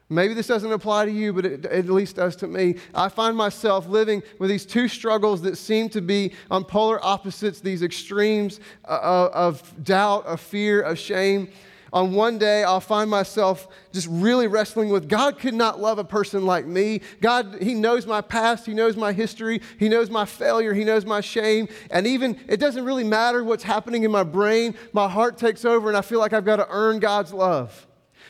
Maybe 0.08 0.34
this 0.34 0.48
doesn't 0.48 0.70
apply 0.70 1.06
to 1.06 1.10
you, 1.12 1.32
but 1.32 1.46
it, 1.46 1.64
at 1.64 1.86
least 1.86 2.16
does 2.16 2.36
to 2.36 2.46
me. 2.46 2.76
I 2.94 3.08
find 3.08 3.36
myself 3.36 3.86
living 3.86 4.22
with 4.38 4.50
these 4.50 4.66
two 4.66 4.88
struggles 4.88 5.42
that 5.42 5.56
seem 5.56 5.88
to 5.90 6.02
be 6.02 6.32
on 6.50 6.64
polar 6.64 7.04
opposites, 7.04 7.60
these 7.60 7.82
extremes 7.82 8.60
uh, 8.84 9.28
of 9.32 9.84
doubt, 9.84 10.26
of 10.26 10.40
fear, 10.40 10.82
of 10.82 10.98
shame 10.98 11.48
on 11.94 12.12
one 12.12 12.38
day 12.38 12.64
I'll 12.64 12.80
find 12.80 13.08
myself 13.08 13.68
just 13.92 14.08
really 14.10 14.48
wrestling 14.48 14.90
with 14.90 15.08
God 15.08 15.38
could 15.38 15.54
not 15.54 15.80
love 15.80 15.98
a 15.98 16.04
person 16.04 16.44
like 16.44 16.66
me. 16.66 17.00
God, 17.20 17.58
He 17.62 17.72
knows 17.72 18.04
my 18.04 18.20
past, 18.20 18.66
He 18.66 18.74
knows 18.74 18.96
my 18.96 19.12
history, 19.12 19.62
He 19.78 19.88
knows 19.88 20.10
my 20.10 20.24
failure, 20.24 20.74
He 20.74 20.84
knows 20.84 21.06
my 21.06 21.20
shame. 21.20 21.68
And 21.90 22.06
even 22.06 22.38
it 22.48 22.58
doesn't 22.58 22.84
really 22.84 23.04
matter 23.04 23.44
what's 23.44 23.62
happening 23.62 24.02
in 24.02 24.10
my 24.10 24.24
brain, 24.24 24.74
my 24.92 25.08
heart 25.08 25.38
takes 25.38 25.64
over 25.64 25.88
and 25.88 25.96
I 25.96 26.02
feel 26.02 26.18
like 26.18 26.32
I've 26.32 26.44
got 26.44 26.56
to 26.56 26.66
earn 26.68 26.98
God's 26.98 27.32
love. 27.32 27.86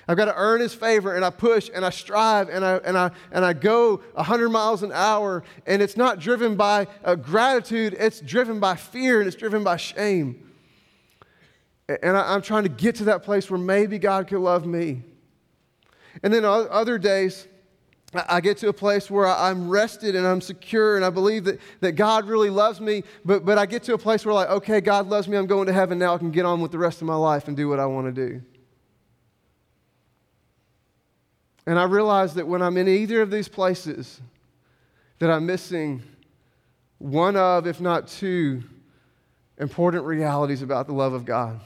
I've 0.06 0.18
got 0.18 0.26
to 0.26 0.36
earn 0.36 0.60
his 0.60 0.74
favor 0.74 1.14
and 1.16 1.24
I 1.24 1.30
push 1.30 1.70
and 1.74 1.82
I 1.82 1.88
strive 1.88 2.50
and 2.50 2.62
I, 2.62 2.76
and 2.84 2.98
I, 2.98 3.10
and 3.32 3.42
I 3.42 3.54
go 3.54 4.02
100 4.12 4.50
miles 4.50 4.82
an 4.82 4.92
hour. 4.92 5.42
And 5.66 5.80
it's 5.80 5.96
not 5.96 6.18
driven 6.18 6.56
by 6.56 6.86
uh, 7.02 7.14
gratitude, 7.14 7.96
it's 7.98 8.20
driven 8.20 8.60
by 8.60 8.76
fear 8.76 9.20
and 9.20 9.26
it's 9.26 9.36
driven 9.36 9.64
by 9.64 9.78
shame. 9.78 10.44
And 11.88 12.16
I, 12.16 12.34
am 12.34 12.40
trying 12.40 12.62
to 12.62 12.70
get 12.70 12.94
to 12.96 13.04
that 13.04 13.22
place 13.22 13.50
where 13.50 13.60
maybe 13.60 13.98
God 13.98 14.26
could 14.26 14.40
love 14.40 14.64
me. 14.64 15.02
And 16.22 16.32
then 16.32 16.44
other 16.44 16.96
days, 16.96 17.46
I 18.14 18.40
get 18.40 18.56
to 18.58 18.68
a 18.68 18.72
place 18.72 19.10
where 19.10 19.26
I'm 19.26 19.68
rested 19.68 20.14
and 20.14 20.26
I'm 20.26 20.40
secure 20.40 20.96
and 20.96 21.04
I 21.04 21.10
believe 21.10 21.44
that, 21.44 21.60
that 21.80 21.92
God 21.92 22.26
really 22.26 22.48
loves 22.48 22.80
me, 22.80 23.02
but, 23.24 23.44
but 23.44 23.58
I 23.58 23.66
get 23.66 23.82
to 23.84 23.94
a 23.94 23.98
place 23.98 24.24
where, 24.24 24.34
like, 24.34 24.48
okay, 24.48 24.80
God 24.80 25.08
loves 25.08 25.28
me, 25.28 25.36
I'm 25.36 25.46
going 25.46 25.66
to 25.66 25.72
heaven 25.72 25.98
now, 25.98 26.14
I 26.14 26.18
can 26.18 26.30
get 26.30 26.46
on 26.46 26.60
with 26.60 26.70
the 26.70 26.78
rest 26.78 27.02
of 27.02 27.08
my 27.08 27.16
life 27.16 27.48
and 27.48 27.56
do 27.56 27.68
what 27.68 27.80
I 27.80 27.86
want 27.86 28.14
to 28.14 28.28
do. 28.28 28.40
And 31.66 31.78
I 31.78 31.84
realize 31.84 32.34
that 32.34 32.46
when 32.46 32.62
I'm 32.62 32.76
in 32.76 32.88
either 32.88 33.20
of 33.20 33.30
these 33.30 33.48
places, 33.48 34.20
that 35.18 35.30
I'm 35.30 35.44
missing 35.44 36.02
one 36.98 37.36
of, 37.36 37.66
if 37.66 37.80
not 37.80 38.06
two, 38.06 38.62
important 39.58 40.04
realities 40.04 40.62
about 40.62 40.86
the 40.86 40.92
love 40.92 41.12
of 41.12 41.24
God 41.24 41.60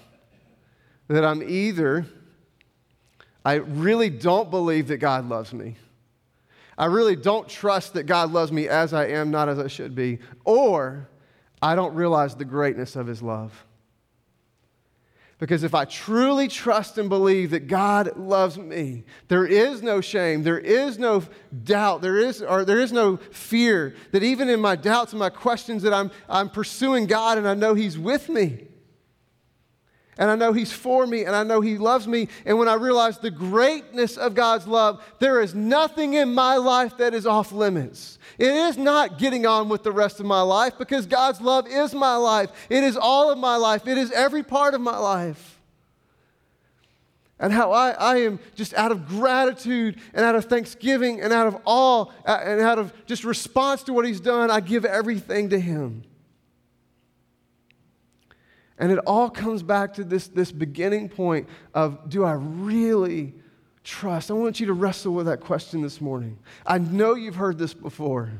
that 1.08 1.24
I'm 1.24 1.42
either, 1.42 2.06
I 3.44 3.54
really 3.54 4.10
don't 4.10 4.50
believe 4.50 4.88
that 4.88 4.98
God 4.98 5.28
loves 5.28 5.52
me. 5.52 5.76
I 6.76 6.86
really 6.86 7.16
don't 7.16 7.48
trust 7.48 7.94
that 7.94 8.04
God 8.04 8.30
loves 8.30 8.52
me 8.52 8.68
as 8.68 8.92
I 8.92 9.06
am, 9.06 9.30
not 9.30 9.48
as 9.48 9.58
I 9.58 9.66
should 9.66 9.94
be, 9.94 10.20
or 10.44 11.08
I 11.60 11.74
don't 11.74 11.94
realize 11.94 12.36
the 12.36 12.44
greatness 12.44 12.94
of 12.94 13.06
His 13.06 13.20
love. 13.20 13.64
Because 15.38 15.62
if 15.62 15.74
I 15.74 15.84
truly 15.84 16.48
trust 16.48 16.98
and 16.98 17.08
believe 17.08 17.50
that 17.50 17.68
God 17.68 18.16
loves 18.16 18.58
me, 18.58 19.04
there 19.28 19.46
is 19.46 19.82
no 19.82 20.00
shame, 20.00 20.42
there 20.42 20.58
is 20.58 20.98
no 20.98 21.22
doubt, 21.64 22.02
there 22.02 22.16
is, 22.16 22.42
or 22.42 22.64
there 22.64 22.80
is 22.80 22.92
no 22.92 23.16
fear 23.16 23.94
that 24.10 24.24
even 24.24 24.48
in 24.48 24.60
my 24.60 24.74
doubts 24.76 25.12
and 25.12 25.20
my 25.20 25.30
questions 25.30 25.82
that 25.84 25.94
I'm, 25.94 26.10
I'm 26.28 26.50
pursuing 26.50 27.06
God 27.06 27.38
and 27.38 27.48
I 27.48 27.54
know 27.54 27.74
He's 27.74 27.96
with 27.96 28.28
me 28.28 28.66
and 30.18 30.28
I 30.30 30.34
know 30.34 30.52
He's 30.52 30.72
for 30.72 31.06
me, 31.06 31.24
and 31.24 31.34
I 31.34 31.44
know 31.44 31.60
He 31.60 31.78
loves 31.78 32.08
me. 32.08 32.28
And 32.44 32.58
when 32.58 32.68
I 32.68 32.74
realize 32.74 33.18
the 33.18 33.30
greatness 33.30 34.16
of 34.16 34.34
God's 34.34 34.66
love, 34.66 35.02
there 35.20 35.40
is 35.40 35.54
nothing 35.54 36.14
in 36.14 36.34
my 36.34 36.56
life 36.56 36.96
that 36.98 37.14
is 37.14 37.26
off 37.26 37.52
limits. 37.52 38.18
It 38.36 38.52
is 38.52 38.76
not 38.76 39.18
getting 39.18 39.46
on 39.46 39.68
with 39.68 39.84
the 39.84 39.92
rest 39.92 40.18
of 40.18 40.26
my 40.26 40.42
life 40.42 40.74
because 40.76 41.06
God's 41.06 41.40
love 41.40 41.68
is 41.68 41.94
my 41.94 42.16
life. 42.16 42.50
It 42.68 42.82
is 42.82 42.96
all 42.96 43.30
of 43.30 43.38
my 43.38 43.56
life, 43.56 43.86
it 43.86 43.96
is 43.96 44.10
every 44.10 44.42
part 44.42 44.74
of 44.74 44.80
my 44.80 44.98
life. 44.98 45.54
And 47.40 47.52
how 47.52 47.70
I, 47.70 47.90
I 47.90 48.16
am 48.22 48.40
just 48.56 48.74
out 48.74 48.90
of 48.90 49.06
gratitude 49.06 50.00
and 50.12 50.24
out 50.24 50.34
of 50.34 50.46
thanksgiving 50.46 51.20
and 51.20 51.32
out 51.32 51.46
of 51.46 51.56
awe 51.64 52.06
uh, 52.26 52.40
and 52.42 52.60
out 52.60 52.80
of 52.80 52.92
just 53.06 53.22
response 53.22 53.84
to 53.84 53.92
what 53.92 54.04
He's 54.04 54.20
done, 54.20 54.50
I 54.50 54.58
give 54.58 54.84
everything 54.84 55.50
to 55.50 55.60
Him. 55.60 56.02
And 58.78 58.92
it 58.92 58.98
all 59.00 59.28
comes 59.28 59.62
back 59.62 59.94
to 59.94 60.04
this, 60.04 60.28
this 60.28 60.52
beginning 60.52 61.08
point 61.08 61.48
of 61.74 62.08
do 62.08 62.24
I 62.24 62.32
really 62.34 63.34
trust? 63.82 64.30
I 64.30 64.34
want 64.34 64.60
you 64.60 64.66
to 64.66 64.72
wrestle 64.72 65.14
with 65.14 65.26
that 65.26 65.40
question 65.40 65.82
this 65.82 66.00
morning. 66.00 66.38
I 66.64 66.78
know 66.78 67.14
you've 67.14 67.34
heard 67.34 67.58
this 67.58 67.74
before, 67.74 68.30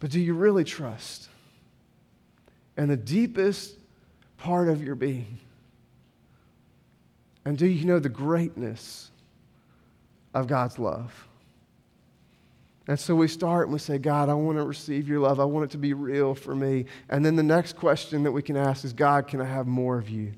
but 0.00 0.10
do 0.10 0.20
you 0.20 0.34
really 0.34 0.64
trust? 0.64 1.28
And 2.76 2.90
the 2.90 2.96
deepest 2.96 3.76
part 4.38 4.68
of 4.68 4.82
your 4.82 4.94
being. 4.94 5.38
And 7.44 7.56
do 7.56 7.66
you 7.66 7.84
know 7.84 7.98
the 7.98 8.08
greatness 8.08 9.10
of 10.34 10.46
God's 10.46 10.78
love? 10.78 11.27
And 12.88 12.98
so 12.98 13.14
we 13.14 13.28
start 13.28 13.66
and 13.66 13.72
we 13.74 13.78
say, 13.78 13.98
God, 13.98 14.30
I 14.30 14.34
want 14.34 14.56
to 14.56 14.64
receive 14.64 15.08
your 15.08 15.20
love. 15.20 15.38
I 15.38 15.44
want 15.44 15.66
it 15.66 15.70
to 15.72 15.78
be 15.78 15.92
real 15.92 16.34
for 16.34 16.56
me. 16.56 16.86
And 17.10 17.24
then 17.24 17.36
the 17.36 17.42
next 17.42 17.76
question 17.76 18.22
that 18.22 18.32
we 18.32 18.42
can 18.42 18.56
ask 18.56 18.82
is, 18.82 18.94
God, 18.94 19.28
can 19.28 19.42
I 19.42 19.44
have 19.44 19.66
more 19.66 19.98
of 19.98 20.08
you? 20.08 20.32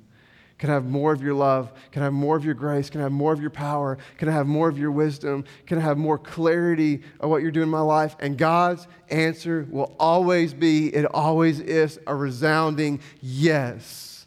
Can 0.59 0.69
I 0.69 0.75
have 0.75 0.85
more 0.85 1.13
of 1.13 1.23
your 1.23 1.33
love? 1.33 1.73
Can 1.93 2.03
I 2.03 2.07
have 2.07 2.13
more 2.13 2.37
of 2.37 2.45
your 2.45 2.55
grace? 2.55 2.91
Can 2.91 3.01
I 3.01 3.05
have 3.05 3.13
more 3.13 3.33
of 3.33 3.41
your 3.41 3.51
power? 3.51 3.97
Can 4.19 4.29
I 4.29 4.33
have 4.33 4.47
more 4.47 4.69
of 4.69 4.79
your 4.79 4.91
wisdom? 4.91 5.45
Can 5.65 5.79
I 5.79 5.81
have 5.81 5.97
more 5.97 6.19
clarity 6.19 7.03
of 7.21 7.31
what 7.31 7.41
you're 7.41 7.53
doing 7.53 7.65
in 7.65 7.71
my 7.71 7.81
life? 7.81 8.15
And 8.19 8.37
God's 8.37 8.87
answer 9.09 9.67
will 9.71 9.95
always 9.99 10.53
be, 10.53 10.89
it 10.89 11.07
always 11.07 11.61
is 11.61 11.99
a 12.07 12.15
resounding 12.15 13.01
yes. 13.23 14.20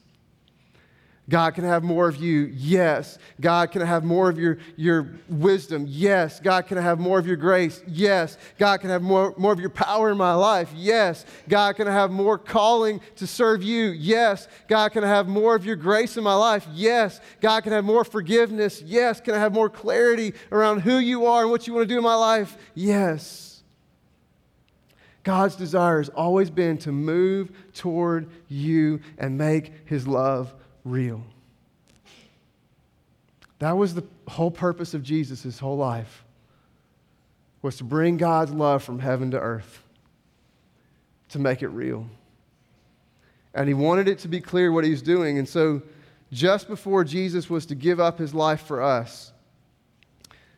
God, 1.30 1.52
can 1.52 1.64
have 1.64 1.84
more 1.84 2.10
of 2.10 2.18
you? 2.18 2.52
Yes. 2.54 3.18
God, 3.40 3.72
can 3.72 3.82
have 3.82 4.04
more 4.04 4.30
of 4.30 4.38
your, 4.38 4.58
your 4.76 5.16
wisdom? 5.30 5.86
Yes. 5.88 6.42
God, 6.42 6.68
can 6.68 6.78
have 6.78 7.00
more 7.00 7.18
of 7.18 7.26
your 7.26 7.38
grace? 7.38 7.82
Yes. 7.88 8.38
God, 8.60 8.82
can 8.82 8.90
have 8.90 9.02
more, 9.02 9.34
more 9.38 9.54
of 9.54 9.60
your 9.60 9.70
power 9.70 10.12
in 10.12 10.18
my 10.18 10.34
life? 10.34 10.70
Yes. 10.76 11.26
God, 11.48 11.78
can 11.78 11.88
have 11.88 12.12
more 12.12 12.38
calling 12.38 13.00
to 13.16 13.26
serve 13.26 13.64
you? 13.64 13.92
Yes. 13.92 14.50
God, 14.68 14.90
can 14.90 15.04
have 15.04 15.30
more 15.30 15.56
of 15.56 15.66
your 15.66 15.78
grace 15.78 16.18
in 16.18 16.26
my 16.26 16.36
life? 16.36 16.68
Yes. 16.74 17.22
God, 17.40 17.62
can 17.62 17.72
have 17.72 17.86
more 17.86 18.04
forgiveness? 18.04 18.82
Yes. 18.82 19.22
Can 19.22 19.34
I 19.34 19.40
have 19.40 19.54
more 19.54 19.70
clarity 19.70 20.34
around 20.52 20.82
who 20.82 20.98
you 20.98 21.26
are 21.26 21.44
and 21.44 21.52
what 21.52 21.68
you 21.68 21.74
want 21.74 21.88
to 21.88 21.94
do 21.94 21.98
in 21.98 22.04
my 22.04 22.16
life? 22.16 22.58
Yes. 22.76 23.64
God's 25.24 25.56
desire 25.56 26.00
has 26.00 26.10
always 26.10 26.50
been 26.50 26.78
to 26.80 26.92
move 26.92 27.50
toward 27.74 28.30
you 28.50 29.00
and 29.18 29.38
make 29.38 29.72
his 29.86 30.06
love 30.06 30.54
real. 30.86 31.24
That 33.60 33.78
was 33.78 33.96
the 33.96 34.04
whole 34.28 34.52
purpose 34.52 34.94
of 34.94 35.04
Jesus 35.04 35.44
his 35.44 35.60
whole 35.60 35.78
life 35.78 36.24
was 37.62 37.78
to 37.78 37.84
bring 37.84 38.18
God's 38.18 38.52
love 38.52 38.84
from 38.84 39.00
heaven 39.00 39.32
to 39.32 39.40
earth, 39.40 39.82
to 41.30 41.40
make 41.40 41.64
it 41.64 41.70
real. 41.70 42.08
And 43.54 43.68
he 43.68 43.74
wanted 43.74 44.08
it 44.08 44.20
to 44.20 44.28
be 44.28 44.42
clear 44.42 44.72
what 44.72 44.84
he 44.84 44.92
was 44.92 45.02
doing. 45.02 45.40
And 45.40 45.48
so, 45.48 45.82
just 46.32 46.68
before 46.68 47.04
Jesus 47.04 47.50
was 47.50 47.66
to 47.68 47.76
give 47.76 48.00
up 48.00 48.18
his 48.18 48.34
life 48.34 48.62
for 48.62 48.82
us, 48.82 49.33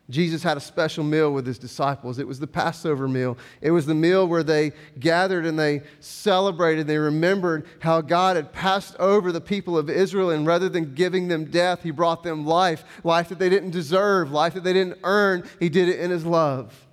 Jesus 0.09 0.43
had 0.43 0.55
a 0.55 0.61
special 0.61 1.03
meal 1.03 1.31
with 1.31 1.47
his 1.47 1.57
disciples. 1.57 2.19
It 2.19 2.27
was 2.27 2.39
the 2.39 2.45
Passover 2.45 3.07
meal. 3.07 3.37
It 3.61 3.71
was 3.71 3.87
the 3.87 3.95
meal 3.95 4.27
where 4.27 4.43
they 4.43 4.73
gathered 4.99 5.47
and 5.47 5.57
they 5.57 5.81
celebrated. 5.99 6.85
They 6.85 6.99
remembered 6.99 7.65
how 7.79 8.01
God 8.01 8.35
had 8.35 8.53
passed 8.53 8.95
over 8.97 9.31
the 9.31 9.41
people 9.41 9.77
of 9.77 9.89
Israel, 9.89 10.29
and 10.29 10.45
rather 10.45 10.69
than 10.69 10.93
giving 10.93 11.27
them 11.27 11.45
death, 11.45 11.81
he 11.81 11.89
brought 11.89 12.21
them 12.21 12.45
life 12.45 12.83
life 13.03 13.29
that 13.29 13.39
they 13.39 13.49
didn't 13.49 13.71
deserve, 13.71 14.31
life 14.31 14.53
that 14.53 14.63
they 14.63 14.73
didn't 14.73 14.99
earn. 15.03 15.43
He 15.59 15.69
did 15.69 15.89
it 15.89 15.99
in 15.99 16.11
his 16.11 16.25
love. 16.25 16.84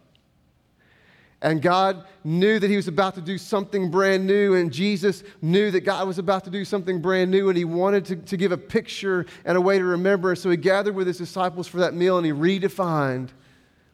And 1.42 1.60
God 1.60 2.04
knew 2.22 2.60
that 2.60 2.70
He 2.70 2.76
was 2.76 2.86
about 2.86 3.16
to 3.16 3.20
do 3.20 3.36
something 3.36 3.90
brand 3.90 4.24
new, 4.26 4.54
and 4.54 4.72
Jesus 4.72 5.24
knew 5.42 5.72
that 5.72 5.80
God 5.80 6.06
was 6.06 6.18
about 6.18 6.44
to 6.44 6.50
do 6.50 6.64
something 6.64 7.02
brand 7.02 7.32
new, 7.32 7.48
and 7.48 7.58
He 7.58 7.64
wanted 7.64 8.04
to, 8.06 8.16
to 8.16 8.36
give 8.36 8.52
a 8.52 8.56
picture 8.56 9.26
and 9.44 9.58
a 9.58 9.60
way 9.60 9.76
to 9.76 9.84
remember. 9.84 10.36
So 10.36 10.50
He 10.50 10.56
gathered 10.56 10.94
with 10.94 11.08
His 11.08 11.18
disciples 11.18 11.66
for 11.66 11.78
that 11.78 11.94
meal, 11.94 12.16
and 12.16 12.24
He 12.24 12.32
redefined 12.32 13.30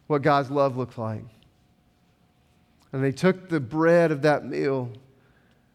what 0.05 0.21
God's 0.21 0.51
love 0.51 0.77
looked 0.77 0.99
like. 0.99 1.25
And 2.93 3.03
He 3.03 3.11
took 3.11 3.49
the 3.49 3.59
bread 3.59 4.11
of 4.11 4.21
that 4.21 4.45
meal, 4.45 4.91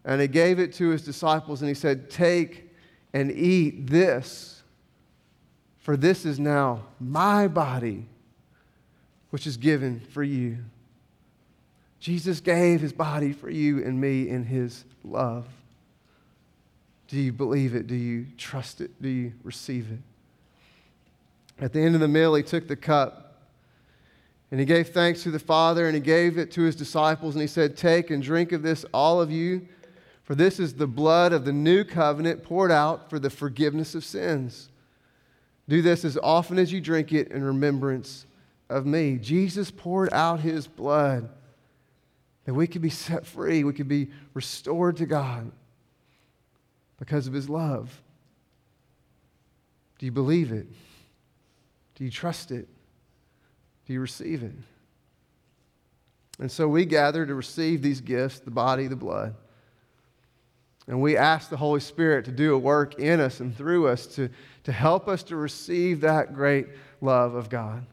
and 0.04 0.20
He 0.20 0.28
gave 0.28 0.60
it 0.60 0.74
to 0.74 0.90
His 0.90 1.02
disciples, 1.02 1.60
and 1.60 1.68
He 1.68 1.74
said, 1.74 2.08
Take 2.08 2.70
and 3.12 3.32
eat 3.32 3.88
this, 3.88 4.62
for 5.80 5.96
this 5.96 6.24
is 6.24 6.38
now 6.38 6.84
my 7.00 7.48
body, 7.48 8.06
which 9.30 9.44
is 9.44 9.56
given 9.56 9.98
for 9.98 10.22
you. 10.22 10.58
Jesus 12.04 12.38
gave 12.38 12.82
his 12.82 12.92
body 12.92 13.32
for 13.32 13.48
you 13.48 13.82
and 13.82 13.98
me 13.98 14.28
in 14.28 14.44
his 14.44 14.84
love. 15.04 15.46
Do 17.08 17.18
you 17.18 17.32
believe 17.32 17.74
it? 17.74 17.86
Do 17.86 17.94
you 17.94 18.26
trust 18.36 18.82
it? 18.82 18.90
Do 19.00 19.08
you 19.08 19.32
receive 19.42 19.90
it? 19.90 20.00
At 21.64 21.72
the 21.72 21.80
end 21.80 21.94
of 21.94 22.02
the 22.02 22.08
meal, 22.08 22.34
he 22.34 22.42
took 22.42 22.68
the 22.68 22.76
cup 22.76 23.38
and 24.50 24.60
he 24.60 24.66
gave 24.66 24.90
thanks 24.90 25.22
to 25.22 25.30
the 25.30 25.38
Father 25.38 25.86
and 25.86 25.94
he 25.94 26.00
gave 26.02 26.36
it 26.36 26.50
to 26.50 26.60
his 26.64 26.76
disciples 26.76 27.36
and 27.36 27.40
he 27.40 27.48
said, 27.48 27.74
Take 27.74 28.10
and 28.10 28.22
drink 28.22 28.52
of 28.52 28.62
this, 28.62 28.84
all 28.92 29.22
of 29.22 29.30
you, 29.30 29.66
for 30.24 30.34
this 30.34 30.60
is 30.60 30.74
the 30.74 30.86
blood 30.86 31.32
of 31.32 31.46
the 31.46 31.54
new 31.54 31.84
covenant 31.84 32.42
poured 32.42 32.70
out 32.70 33.08
for 33.08 33.18
the 33.18 33.30
forgiveness 33.30 33.94
of 33.94 34.04
sins. 34.04 34.68
Do 35.70 35.80
this 35.80 36.04
as 36.04 36.18
often 36.22 36.58
as 36.58 36.70
you 36.70 36.82
drink 36.82 37.14
it 37.14 37.28
in 37.28 37.42
remembrance 37.42 38.26
of 38.68 38.84
me. 38.84 39.16
Jesus 39.16 39.70
poured 39.70 40.12
out 40.12 40.40
his 40.40 40.66
blood 40.66 41.30
that 42.44 42.54
we 42.54 42.66
could 42.66 42.82
be 42.82 42.90
set 42.90 43.26
free, 43.26 43.64
we 43.64 43.72
could 43.72 43.88
be 43.88 44.10
restored 44.34 44.96
to 44.98 45.06
God 45.06 45.50
because 46.98 47.26
of 47.26 47.32
His 47.32 47.48
love. 47.48 48.02
Do 49.98 50.06
you 50.06 50.12
believe 50.12 50.52
it? 50.52 50.66
Do 51.94 52.04
you 52.04 52.10
trust 52.10 52.50
it? 52.50 52.68
Do 53.86 53.92
you 53.92 54.00
receive 54.00 54.42
it? 54.42 54.54
And 56.38 56.50
so 56.50 56.66
we 56.66 56.84
gather 56.84 57.24
to 57.24 57.34
receive 57.34 57.82
these 57.82 58.00
gifts 58.00 58.40
the 58.40 58.50
body, 58.50 58.86
the 58.86 58.96
blood. 58.96 59.34
And 60.86 61.00
we 61.00 61.16
ask 61.16 61.48
the 61.48 61.56
Holy 61.56 61.80
Spirit 61.80 62.26
to 62.26 62.32
do 62.32 62.54
a 62.54 62.58
work 62.58 62.98
in 62.98 63.20
us 63.20 63.40
and 63.40 63.56
through 63.56 63.88
us 63.88 64.06
to, 64.16 64.28
to 64.64 64.72
help 64.72 65.08
us 65.08 65.22
to 65.24 65.36
receive 65.36 66.02
that 66.02 66.34
great 66.34 66.66
love 67.00 67.34
of 67.34 67.48
God. 67.48 67.86